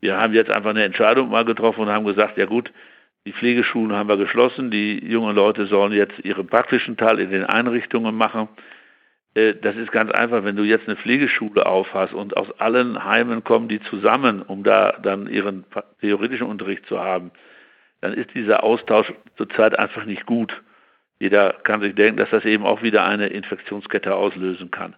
[0.00, 2.72] Wir haben jetzt einfach eine Entscheidung mal getroffen und haben gesagt, ja gut,
[3.26, 7.44] die Pflegeschulen haben wir geschlossen, die jungen Leute sollen jetzt ihren praktischen Teil in den
[7.44, 8.48] Einrichtungen machen.
[9.34, 13.44] Äh, das ist ganz einfach, wenn du jetzt eine Pflegeschule aufhast und aus allen Heimen
[13.44, 15.64] kommen die zusammen, um da dann ihren
[16.00, 17.30] theoretischen Unterricht zu haben,
[18.00, 20.62] dann ist dieser Austausch zurzeit einfach nicht gut.
[21.20, 24.94] Jeder kann sich denken, dass das eben auch wieder eine Infektionskette auslösen kann.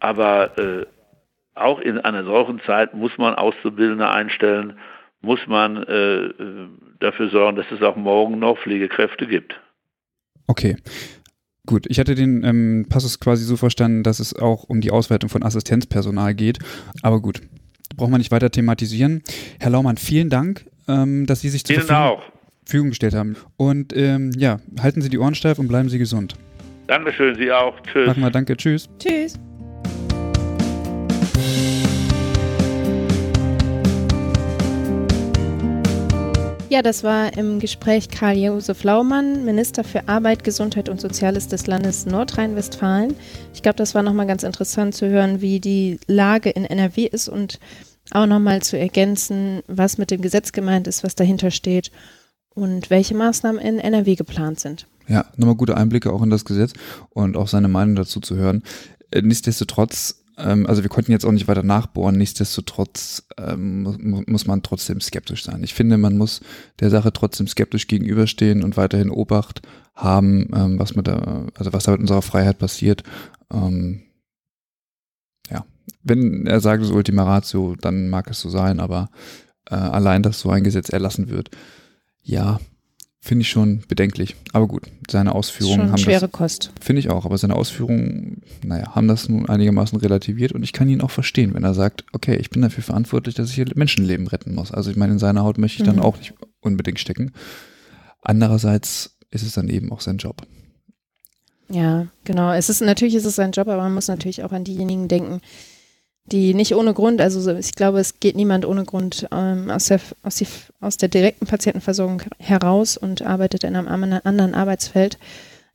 [0.00, 0.86] Aber äh,
[1.54, 4.78] auch in einer solchen Zeit muss man Auszubildende einstellen,
[5.20, 6.30] muss man äh,
[7.00, 9.60] dafür sorgen, dass es auch morgen noch Pflegekräfte gibt.
[10.46, 10.76] Okay.
[11.64, 15.30] Gut, ich hatte den ähm, Passus quasi so verstanden, dass es auch um die Auswertung
[15.30, 16.58] von Assistenzpersonal geht.
[17.02, 17.40] Aber gut,
[17.96, 19.22] braucht man nicht weiter thematisieren.
[19.60, 22.22] Herr Laumann, vielen Dank, ähm, dass Sie sich zur Verfügung,
[22.64, 23.36] Verfügung, gestellt haben.
[23.56, 26.34] Und ähm, ja, halten Sie die Ohren steif und bleiben Sie gesund.
[26.88, 27.78] Dankeschön, Sie auch.
[27.80, 28.06] Tschüss.
[28.06, 28.88] Sag mal danke, tschüss.
[28.98, 29.38] Tschüss.
[36.72, 42.06] Ja, das war im Gespräch Karl-Josef Laumann, Minister für Arbeit, Gesundheit und Soziales des Landes
[42.06, 43.14] Nordrhein-Westfalen.
[43.52, 47.28] Ich glaube, das war nochmal ganz interessant zu hören, wie die Lage in NRW ist
[47.28, 47.60] und
[48.12, 51.90] auch nochmal zu ergänzen, was mit dem Gesetz gemeint ist, was dahinter steht
[52.54, 54.86] und welche Maßnahmen in NRW geplant sind.
[55.08, 56.72] Ja, nochmal gute Einblicke auch in das Gesetz
[57.10, 58.62] und auch seine Meinung dazu zu hören.
[59.10, 64.62] Äh, nichtsdestotrotz ähm, also wir konnten jetzt auch nicht weiter nachbohren, nichtsdestotrotz ähm, muss, man
[64.62, 65.62] trotzdem skeptisch sein.
[65.62, 66.40] Ich finde, man muss
[66.80, 69.62] der Sache trotzdem skeptisch gegenüberstehen und weiterhin Obacht
[69.94, 73.02] haben, ähm, was mit der, also was da mit unserer Freiheit passiert.
[73.52, 74.02] Ähm,
[75.50, 75.66] ja,
[76.02, 79.10] wenn er sagt, es ist Ultima Ratio, dann mag es so sein, aber
[79.70, 81.50] äh, allein, dass so ein Gesetz erlassen wird,
[82.22, 82.58] ja,
[83.24, 84.34] Finde ich schon bedenklich.
[84.52, 86.32] Aber gut, seine Ausführungen schon haben schwere das.
[86.32, 86.72] Kost.
[86.80, 90.88] Finde ich auch, aber seine Ausführungen, naja, haben das nun einigermaßen relativiert und ich kann
[90.88, 94.26] ihn auch verstehen, wenn er sagt, okay, ich bin dafür verantwortlich, dass ich hier Menschenleben
[94.26, 94.72] retten muss.
[94.72, 96.02] Also ich meine, in seiner Haut möchte ich dann mhm.
[96.02, 97.30] auch nicht unbedingt stecken.
[98.22, 100.42] Andererseits ist es dann eben auch sein Job.
[101.68, 102.52] Ja, genau.
[102.52, 105.40] Es ist natürlich ist es sein Job, aber man muss natürlich auch an diejenigen denken,
[106.26, 110.00] die nicht ohne Grund, also ich glaube, es geht niemand ohne Grund ähm, aus, der,
[110.22, 110.46] aus, die,
[110.80, 115.18] aus der direkten Patientenversorgung heraus und arbeitet in einem anderen Arbeitsfeld.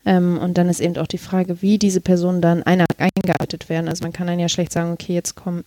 [0.05, 3.89] Ähm, und dann ist eben auch die Frage, wie diese Personen dann eingearbeitet werden.
[3.89, 5.65] Also man kann dann ja schlecht sagen, okay, jetzt kommen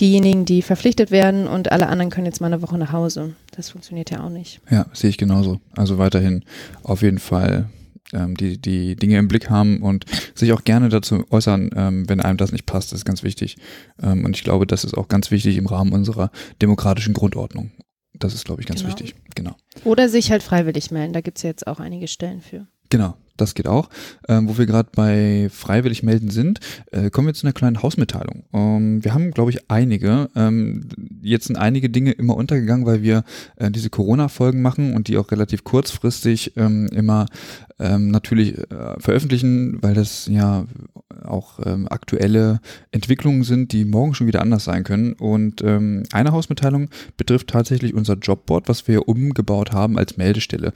[0.00, 3.34] diejenigen, die verpflichtet werden und alle anderen können jetzt mal eine Woche nach Hause.
[3.54, 4.60] Das funktioniert ja auch nicht.
[4.70, 5.60] Ja, sehe ich genauso.
[5.76, 6.44] Also weiterhin
[6.82, 7.68] auf jeden Fall
[8.12, 12.20] ähm, die, die Dinge im Blick haben und sich auch gerne dazu äußern, ähm, wenn
[12.20, 13.56] einem das nicht passt, das ist ganz wichtig.
[14.02, 17.70] Ähm, und ich glaube, das ist auch ganz wichtig im Rahmen unserer demokratischen Grundordnung.
[18.12, 18.92] Das ist, glaube ich, ganz genau.
[18.92, 19.14] wichtig.
[19.34, 19.56] Genau.
[19.84, 21.12] Oder sich halt freiwillig melden.
[21.12, 22.66] Da gibt es ja jetzt auch einige Stellen für.
[22.90, 23.88] Genau, das geht auch.
[24.28, 26.60] Ähm, wo wir gerade bei freiwillig melden sind,
[26.92, 28.44] äh, kommen wir zu einer kleinen Hausmitteilung.
[28.52, 30.28] Ähm, wir haben, glaube ich, einige.
[30.36, 30.88] Ähm,
[31.22, 33.24] jetzt sind einige Dinge immer untergegangen, weil wir
[33.56, 37.26] äh, diese Corona-Folgen machen und die auch relativ kurzfristig ähm, immer
[37.80, 40.66] ähm, natürlich äh, veröffentlichen, weil das ja
[41.24, 42.60] auch ähm, aktuelle
[42.92, 45.14] Entwicklungen sind, die morgen schon wieder anders sein können.
[45.14, 50.72] Und eine Hausmitteilung betrifft tatsächlich unser Jobboard, was wir umgebaut haben als Meldestelle.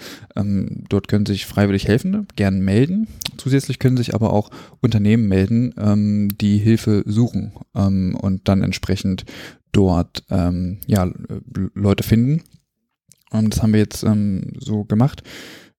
[0.89, 5.75] Dort können sich freiwillig Helfende gerne melden zu zusätzlich können sich aber auch Unternehmen melden,
[5.79, 9.25] ähm, die Hilfe suchen ähm, und dann entsprechend
[9.73, 11.11] dort ähm, ja,
[11.75, 12.43] Leute finden.
[13.31, 15.23] Und das haben wir jetzt ähm, so gemacht.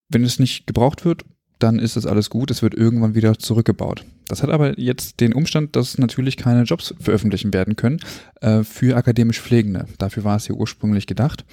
[0.10, 1.26] Wenn es nicht gebraucht wird,
[1.60, 4.06] dann ist das alles gut, es wird irgendwann wieder zurückgebaut.
[4.28, 8.00] Das hat aber jetzt den Umstand, dass natürlich keine Jobs veröffentlichen werden können
[8.42, 9.86] äh, für akademisch Pflegende.
[9.98, 11.46] Dafür war es ja ursprünglich gedacht.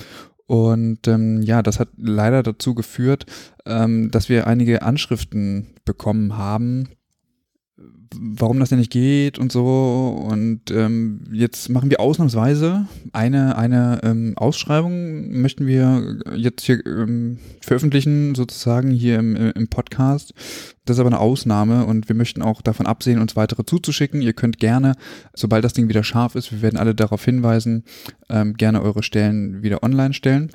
[0.46, 3.26] Und ähm, ja, das hat leider dazu geführt,
[3.64, 6.88] ähm, dass wir einige Anschriften bekommen haben,
[8.18, 10.26] warum das denn nicht geht und so.
[10.28, 17.38] Und ähm, jetzt machen wir ausnahmsweise eine, eine ähm, Ausschreibung, möchten wir jetzt hier ähm,
[17.60, 20.32] veröffentlichen, sozusagen hier im, im Podcast.
[20.84, 24.22] Das ist aber eine Ausnahme und wir möchten auch davon absehen, uns weitere zuzuschicken.
[24.22, 24.94] Ihr könnt gerne,
[25.34, 27.84] sobald das Ding wieder scharf ist, wir werden alle darauf hinweisen,
[28.28, 30.50] ähm, gerne eure Stellen wieder online stellen.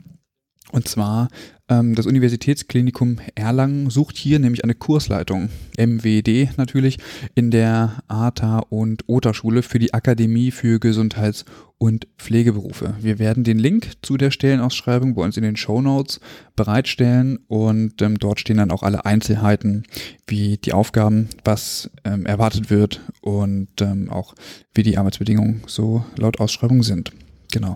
[0.72, 1.28] Und zwar
[1.72, 6.98] ähm, das Universitätsklinikum Erlangen sucht hier nämlich eine Kursleitung, MWD natürlich,
[7.36, 11.46] in der ATA und OTA Schule für die Akademie für Gesundheits-
[11.78, 12.96] und Pflegeberufe.
[13.00, 16.20] Wir werden den Link zu der Stellenausschreibung bei uns in den Show Notes
[16.56, 19.84] bereitstellen und ähm, dort stehen dann auch alle Einzelheiten,
[20.28, 24.36] wie die Aufgaben, was ähm, erwartet wird und ähm, auch
[24.74, 27.12] wie die Arbeitsbedingungen so laut Ausschreibung sind.
[27.52, 27.76] Genau.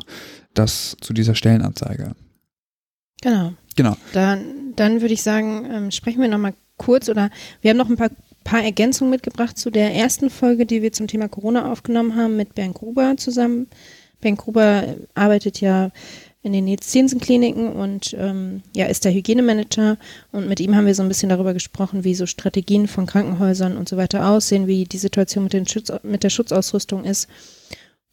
[0.53, 2.15] Das zu dieser Stellenanzeige.
[3.21, 3.53] Genau.
[3.75, 3.97] Genau.
[4.13, 7.29] Dann, dann würde ich sagen, ähm, sprechen wir nochmal kurz oder
[7.61, 8.11] wir haben noch ein paar,
[8.43, 12.55] paar Ergänzungen mitgebracht zu der ersten Folge, die wir zum Thema Corona aufgenommen haben mit
[12.55, 13.67] Bernd Gruber zusammen.
[14.21, 15.91] Bernd Gruber arbeitet ja
[16.41, 19.97] in den Medizinkliniken und ähm, ja, ist der Hygienemanager
[20.31, 23.77] und mit ihm haben wir so ein bisschen darüber gesprochen, wie so Strategien von Krankenhäusern
[23.77, 27.27] und so weiter aussehen, wie die Situation mit, den Schutz, mit der Schutzausrüstung ist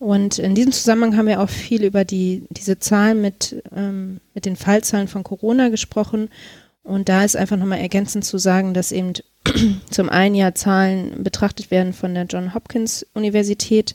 [0.02, 4.46] und in diesem Zusammenhang haben wir auch viel über die, diese Zahlen mit, ähm, mit
[4.46, 6.28] den Fallzahlen von Corona gesprochen.
[6.82, 9.12] Und da ist einfach nochmal ergänzend zu sagen, dass eben
[9.90, 13.94] zum einen ja Zahlen betrachtet werden von der John Hopkins Universität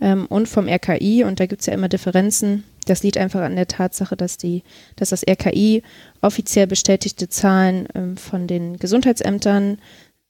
[0.00, 1.24] ähm, und vom RKI.
[1.24, 2.64] Und da gibt es ja immer Differenzen.
[2.86, 4.62] Das liegt einfach an der Tatsache, dass die,
[4.96, 5.82] dass das RKI
[6.22, 9.76] offiziell bestätigte Zahlen ähm, von den Gesundheitsämtern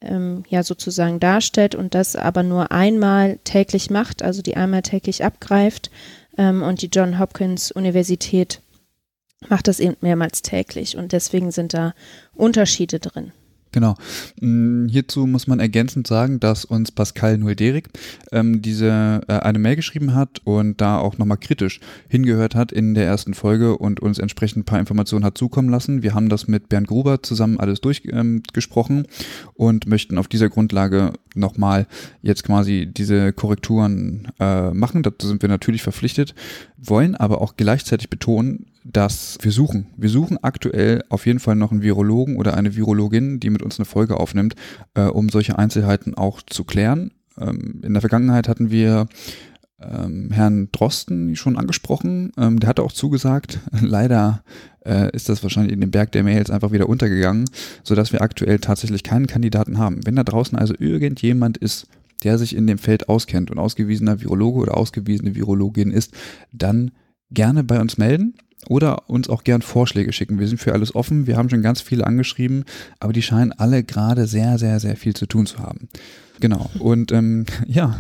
[0.04, 5.24] ähm, ja sozusagen darstellt und das aber nur einmal täglich macht, also die einmal täglich
[5.24, 5.90] abgreift.
[6.36, 8.60] Ähm, und die John Hopkins Universität
[9.48, 11.94] macht das eben mehrmals täglich und deswegen sind da
[12.34, 13.32] Unterschiede drin.
[13.74, 13.96] Genau.
[14.40, 17.88] Mm, hierzu muss man ergänzend sagen, dass uns Pascal Nuelderik
[18.30, 22.94] ähm, diese äh, eine Mail geschrieben hat und da auch nochmal kritisch hingehört hat in
[22.94, 26.04] der ersten Folge und uns entsprechend ein paar Informationen hat zukommen lassen.
[26.04, 29.06] Wir haben das mit Bernd Gruber zusammen alles durchgesprochen ähm,
[29.54, 31.88] und möchten auf dieser Grundlage nochmal
[32.22, 35.02] jetzt quasi diese Korrekturen äh, machen.
[35.02, 36.36] Dazu sind wir natürlich verpflichtet,
[36.76, 39.86] wollen aber auch gleichzeitig betonen, dass wir suchen.
[39.96, 43.78] Wir suchen aktuell auf jeden Fall noch einen Virologen oder eine Virologin, die mit uns
[43.78, 44.54] eine Folge aufnimmt,
[44.94, 47.10] äh, um solche Einzelheiten auch zu klären.
[47.40, 49.08] Ähm, in der Vergangenheit hatten wir
[49.80, 52.32] ähm, Herrn Drosten schon angesprochen.
[52.36, 53.58] Ähm, der hatte auch zugesagt.
[53.80, 54.44] Leider
[54.84, 57.46] äh, ist das wahrscheinlich in dem Berg der Mails einfach wieder untergegangen,
[57.82, 60.06] sodass wir aktuell tatsächlich keinen Kandidaten haben.
[60.06, 61.86] Wenn da draußen also irgendjemand ist,
[62.22, 66.12] der sich in dem Feld auskennt und ausgewiesener Virologe oder ausgewiesene Virologin ist,
[66.52, 66.90] dann
[67.30, 68.34] gerne bei uns melden
[68.68, 70.38] oder uns auch gern Vorschläge schicken.
[70.38, 71.26] Wir sind für alles offen.
[71.26, 72.64] Wir haben schon ganz viele angeschrieben,
[73.00, 75.88] aber die scheinen alle gerade sehr, sehr, sehr viel zu tun zu haben.
[76.40, 76.70] Genau.
[76.78, 77.98] Und ähm, ja,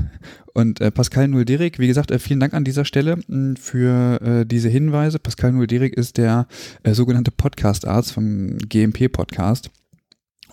[0.52, 4.20] und äh, Pascal Nulderik, wie gesagt, äh, vielen Dank an dieser Stelle mh, hm, für
[4.22, 5.18] äh, diese Hinweise.
[5.18, 6.46] Pascal Nulderik ist der
[6.82, 9.70] äh, sogenannte Podcast-Arzt vom GMP-Podcast.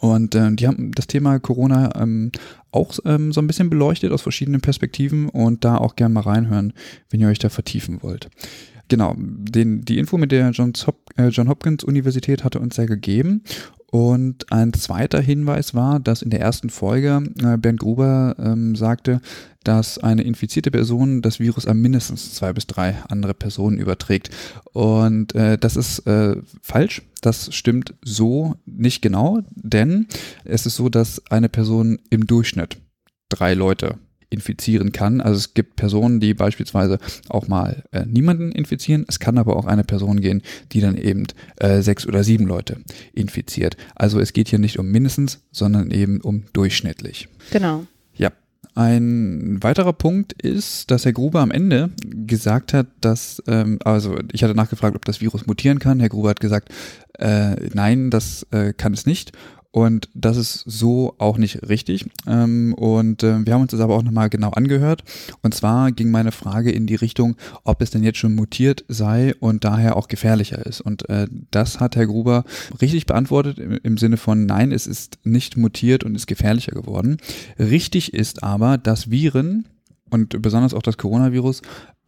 [0.02, 2.32] Und äh, die haben das Thema Corona ähm,
[2.72, 6.74] auch ähm, so ein bisschen beleuchtet aus verschiedenen Perspektiven und da auch gerne mal reinhören,
[7.12, 8.30] wenn ihr euch da vertiefen wollt.
[8.88, 12.86] Genau, den, die Info mit der Johns Hop äh, John Hopkins Universität hatte uns ja
[12.86, 13.44] gegeben.
[13.92, 19.20] Und ein zweiter Hinweis war, dass in der ersten Folge äh, Bernd Gruber ähm, sagte,
[19.66, 24.30] dass eine infizierte Person das Virus an mindestens zwei bis drei andere Personen überträgt.
[24.72, 27.02] Und äh, das ist äh, falsch.
[27.22, 30.08] Das stimmt so nicht genau, denn
[30.46, 32.78] es ist so, dass eine Person im Durchschnitt
[33.28, 34.00] drei Leute
[34.32, 35.22] infizieren kann.
[35.22, 36.98] Also es gibt Personen, die beispielsweise
[37.30, 39.06] auch mal äh, niemanden infizieren.
[39.08, 40.42] Es kann aber auch eine Person gehen,
[40.72, 41.28] die dann eben
[41.58, 42.78] äh, sechs oder sieben Leute
[43.14, 43.78] infiziert.
[43.96, 47.28] Also es geht hier nicht um mindestens, sondern eben um durchschnittlich.
[47.52, 47.86] Genau.
[48.16, 48.32] Ja.
[48.74, 54.44] Ein weiterer Punkt ist, dass Herr Gruber am Ende gesagt hat, dass, ähm, also ich
[54.44, 56.00] hatte nachgefragt, ob das Virus mutieren kann.
[56.00, 56.70] Herr Gruber hat gesagt,
[57.20, 59.34] äh, nein, das äh, kann es nicht.
[59.72, 62.06] Und das ist so auch nicht richtig.
[62.28, 65.04] Ähm, und äh, wir haben uns das aber auch nochmal genau angehört.
[65.42, 69.34] Und zwar ging meine Frage in die Richtung, ob es denn jetzt schon mutiert sei
[69.40, 70.82] und daher auch gefährlicher ist.
[70.82, 72.44] Und äh, das hat Herr Gruber
[72.82, 77.18] richtig beantwortet im, im Sinne von, nein, es ist nicht mutiert und ist gefährlicher geworden.
[77.58, 79.68] Richtig ist aber, dass Viren
[80.10, 81.62] und besonders auch das Coronavirus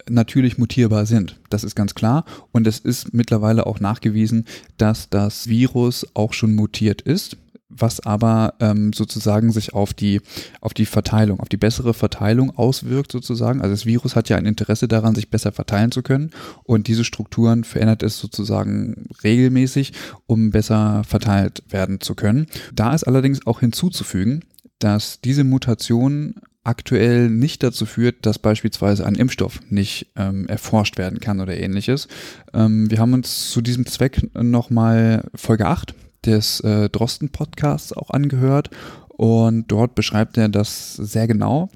[0.09, 1.39] natürlich mutierbar sind.
[1.49, 2.25] Das ist ganz klar.
[2.51, 4.43] Und es ist mittlerweile auch nachgewiesen,
[4.75, 7.37] dass das Virus auch schon mutiert ist
[7.77, 10.21] was aber ähm, sozusagen sich auf die,
[10.61, 13.61] auf die Verteilung, auf die bessere Verteilung auswirkt sozusagen.
[13.61, 16.31] Also das Virus hat ja ein Interesse daran, sich besser verteilen zu können
[16.63, 19.93] und diese Strukturen verändert es sozusagen regelmäßig,
[20.25, 22.47] um besser verteilt werden zu können.
[22.73, 24.45] Da ist allerdings auch hinzuzufügen,
[24.79, 31.19] dass diese Mutation aktuell nicht dazu führt, dass beispielsweise ein Impfstoff nicht ähm, erforscht werden
[31.19, 32.07] kann oder ähnliches.
[32.53, 35.93] Ähm, wir haben uns zu diesem Zweck nochmal Folge 8
[36.25, 38.69] des äh, Drosten-Podcasts auch angehört
[39.09, 41.69] und dort beschreibt er das sehr genau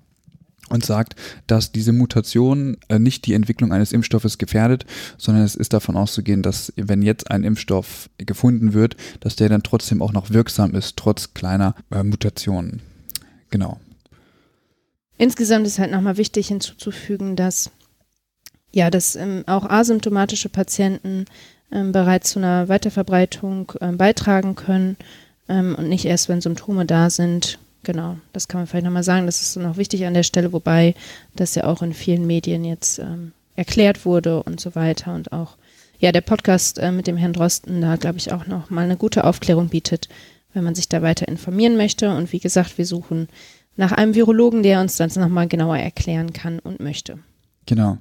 [0.70, 1.16] und sagt,
[1.48, 4.86] dass diese Mutation äh, nicht die Entwicklung eines Impfstoffes gefährdet,
[5.18, 9.64] sondern es ist davon auszugehen, dass wenn jetzt ein Impfstoff gefunden wird, dass der dann
[9.64, 12.82] trotzdem auch noch wirksam ist, trotz kleiner äh, Mutationen.
[13.50, 13.80] Genau.
[15.18, 17.72] Insgesamt ist halt nochmal wichtig hinzuzufügen, dass
[18.72, 21.26] ja, dass ähm, auch asymptomatische Patienten
[21.72, 24.98] ähm, bereits zu einer Weiterverbreitung ähm, beitragen können
[25.50, 27.60] ähm, und nicht erst, wenn Symptome da sind.
[27.84, 29.26] Genau, das kann man vielleicht nochmal sagen.
[29.26, 30.96] Das ist noch wichtig an der Stelle, wobei
[31.36, 35.58] das ja auch in vielen Medien jetzt ähm, erklärt wurde und so weiter und auch
[36.00, 38.98] ja, der Podcast äh, mit dem Herrn Drosten da, glaube ich, auch noch mal eine
[38.98, 40.10] gute Aufklärung bietet,
[40.54, 42.16] wenn man sich da weiter informieren möchte.
[42.16, 43.28] Und wie gesagt, wir suchen
[43.76, 47.20] nach einem Virologen, der uns das nochmal genauer erklären kann und möchte.
[47.66, 47.98] Genau.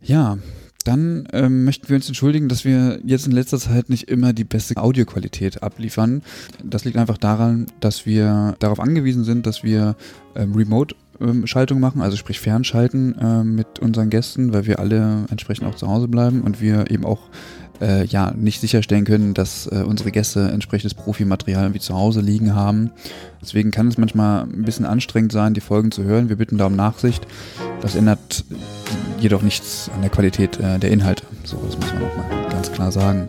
[0.00, 0.38] Ja,
[0.84, 4.44] dann ähm, möchten wir uns entschuldigen, dass wir jetzt in letzter Zeit nicht immer die
[4.44, 6.22] beste Audioqualität abliefern.
[6.62, 9.96] Das liegt einfach daran, dass wir darauf angewiesen sind, dass wir
[10.36, 15.24] ähm, Remote ähm, Schaltung machen, also sprich Fernschalten äh, mit unseren Gästen, weil wir alle
[15.30, 17.30] entsprechend auch zu Hause bleiben und wir eben auch
[17.80, 22.54] äh, ja nicht sicherstellen können, dass äh, unsere Gäste entsprechendes Profimaterial irgendwie zu Hause liegen
[22.54, 22.90] haben.
[23.42, 26.28] Deswegen kann es manchmal ein bisschen anstrengend sein, die Folgen zu hören.
[26.28, 27.26] Wir bitten da um Nachsicht.
[27.80, 28.44] Das ändert
[29.20, 31.24] jedoch nichts an der Qualität äh, der Inhalte.
[31.44, 33.28] So, das muss man nochmal ganz klar sagen.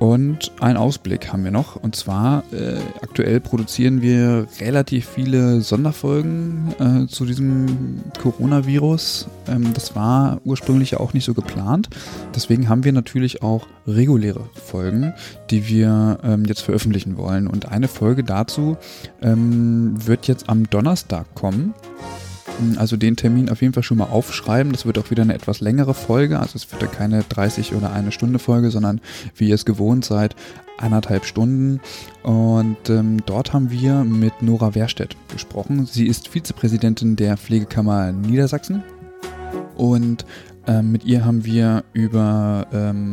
[0.00, 1.76] Und einen Ausblick haben wir noch.
[1.76, 9.28] Und zwar, äh, aktuell produzieren wir relativ viele Sonderfolgen äh, zu diesem Coronavirus.
[9.46, 11.90] Ähm, das war ursprünglich auch nicht so geplant.
[12.34, 15.12] Deswegen haben wir natürlich auch reguläre Folgen,
[15.50, 17.46] die wir ähm, jetzt veröffentlichen wollen.
[17.46, 18.78] Und eine Folge dazu
[19.20, 21.74] ähm, wird jetzt am Donnerstag kommen.
[22.76, 24.72] Also den Termin auf jeden Fall schon mal aufschreiben.
[24.72, 26.40] Das wird auch wieder eine etwas längere Folge.
[26.40, 29.00] Also es wird ja keine 30 oder eine Stunde Folge, sondern
[29.36, 30.36] wie ihr es gewohnt seid,
[30.78, 31.80] eineinhalb Stunden.
[32.22, 35.86] Und ähm, dort haben wir mit Nora Wehrstedt gesprochen.
[35.86, 38.82] Sie ist Vizepräsidentin der Pflegekammer Niedersachsen.
[39.76, 40.24] Und
[40.66, 43.12] ähm, mit ihr haben wir über ähm,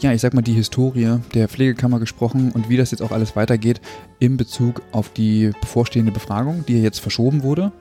[0.00, 3.36] ja, ich sag mal, die Historie der Pflegekammer gesprochen und wie das jetzt auch alles
[3.36, 3.80] weitergeht
[4.18, 7.72] in Bezug auf die bevorstehende Befragung, die jetzt verschoben wurde.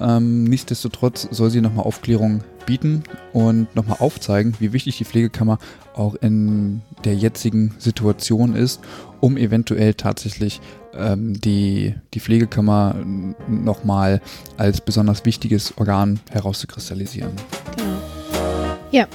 [0.00, 5.58] Ähm, nichtsdestotrotz soll sie nochmal Aufklärung bieten und nochmal aufzeigen, wie wichtig die Pflegekammer
[5.94, 8.80] auch in der jetzigen Situation ist,
[9.20, 10.60] um eventuell tatsächlich
[10.94, 12.96] ähm, die, die Pflegekammer
[13.48, 14.20] nochmal
[14.56, 17.32] als besonders wichtiges Organ herauszukristallisieren.
[17.76, 17.98] Genau.
[18.90, 19.06] Ja,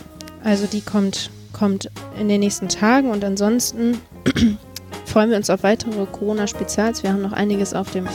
[0.43, 3.97] also die kommt, kommt in den nächsten Tagen und ansonsten
[5.05, 7.03] freuen wir uns auf weitere Corona-Spezials.
[7.03, 8.07] Wir haben noch einiges auf dem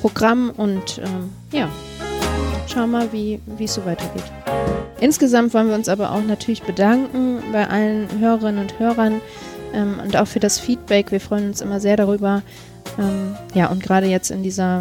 [0.00, 1.70] Programm und ähm, ja,
[2.72, 4.24] schauen mal, wie es so weitergeht.
[5.00, 9.20] Insgesamt wollen wir uns aber auch natürlich bedanken bei allen Hörerinnen und Hörern
[9.74, 11.10] ähm, und auch für das Feedback.
[11.10, 12.42] Wir freuen uns immer sehr darüber.
[12.98, 14.80] Ähm, ja, und gerade jetzt in dieser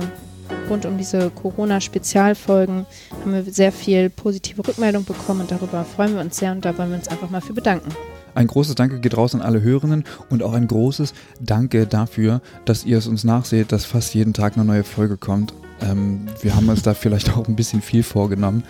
[0.69, 2.85] rund um diese Corona-Spezialfolgen
[3.21, 6.77] haben wir sehr viel positive Rückmeldung bekommen und darüber freuen wir uns sehr und da
[6.77, 7.89] wollen wir uns einfach mal für bedanken.
[8.35, 12.85] Ein großes Danke geht raus an alle Hörerinnen und auch ein großes Danke dafür, dass
[12.85, 15.53] ihr es uns nachseht, dass fast jeden Tag eine neue Folge kommt.
[15.83, 18.63] Ähm, wir haben uns da vielleicht auch ein bisschen viel vorgenommen.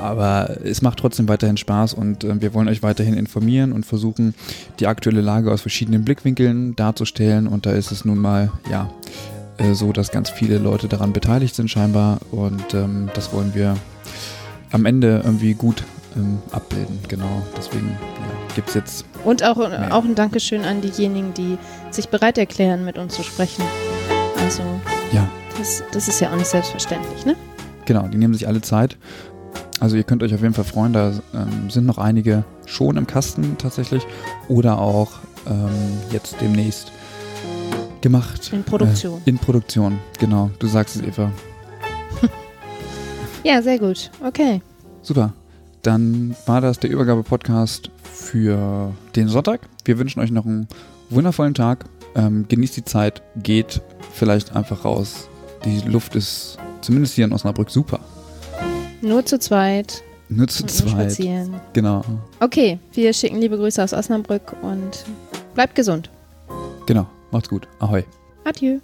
[0.00, 4.34] Aber es macht trotzdem weiterhin Spaß und äh, wir wollen euch weiterhin informieren und versuchen,
[4.78, 7.48] die aktuelle Lage aus verschiedenen Blickwinkeln darzustellen.
[7.48, 8.90] Und da ist es nun mal, ja,
[9.58, 12.20] äh, so, dass ganz viele Leute daran beteiligt sind scheinbar.
[12.30, 13.76] Und ähm, das wollen wir
[14.70, 15.82] am Ende irgendwie gut
[16.16, 16.98] ähm, abbilden.
[17.08, 19.04] Genau, deswegen ja, gibt es jetzt.
[19.24, 21.58] Und auch, auch ein Dankeschön an diejenigen, die
[21.90, 23.64] sich bereit erklären, mit uns zu sprechen.
[24.40, 24.62] Also.
[25.10, 25.28] Ja,
[25.58, 27.36] das, das ist ja auch nicht selbstverständlich, ne?
[27.84, 28.96] Genau, die nehmen sich alle Zeit.
[29.80, 33.06] Also ihr könnt euch auf jeden Fall freuen, da ähm, sind noch einige schon im
[33.06, 34.04] Kasten tatsächlich
[34.48, 35.12] oder auch
[35.46, 35.68] ähm,
[36.10, 36.92] jetzt demnächst
[38.00, 38.52] gemacht.
[38.52, 39.20] In Produktion.
[39.24, 40.50] Äh, in Produktion, genau.
[40.58, 41.32] Du sagst es, Eva.
[43.44, 44.10] ja, sehr gut.
[44.24, 44.60] Okay.
[45.02, 45.32] Super.
[45.82, 49.60] Dann war das der Übergabe-Podcast für den Sonntag.
[49.84, 50.68] Wir wünschen euch noch einen
[51.08, 51.84] wundervollen Tag.
[52.14, 53.80] Ähm, genießt die Zeit, geht
[54.12, 55.28] vielleicht einfach raus.
[55.64, 58.00] Die Luft ist zumindest hier in Osnabrück super.
[59.00, 60.02] Nur zu zweit.
[60.28, 60.90] Nur zu zweit.
[60.90, 61.54] Spazieren.
[61.72, 62.04] Genau.
[62.40, 65.04] Okay, wir schicken liebe Grüße aus Osnabrück und
[65.54, 66.10] bleibt gesund.
[66.86, 67.06] Genau.
[67.30, 67.68] Macht's gut.
[67.78, 68.04] Ahoi.
[68.44, 68.78] Adieu.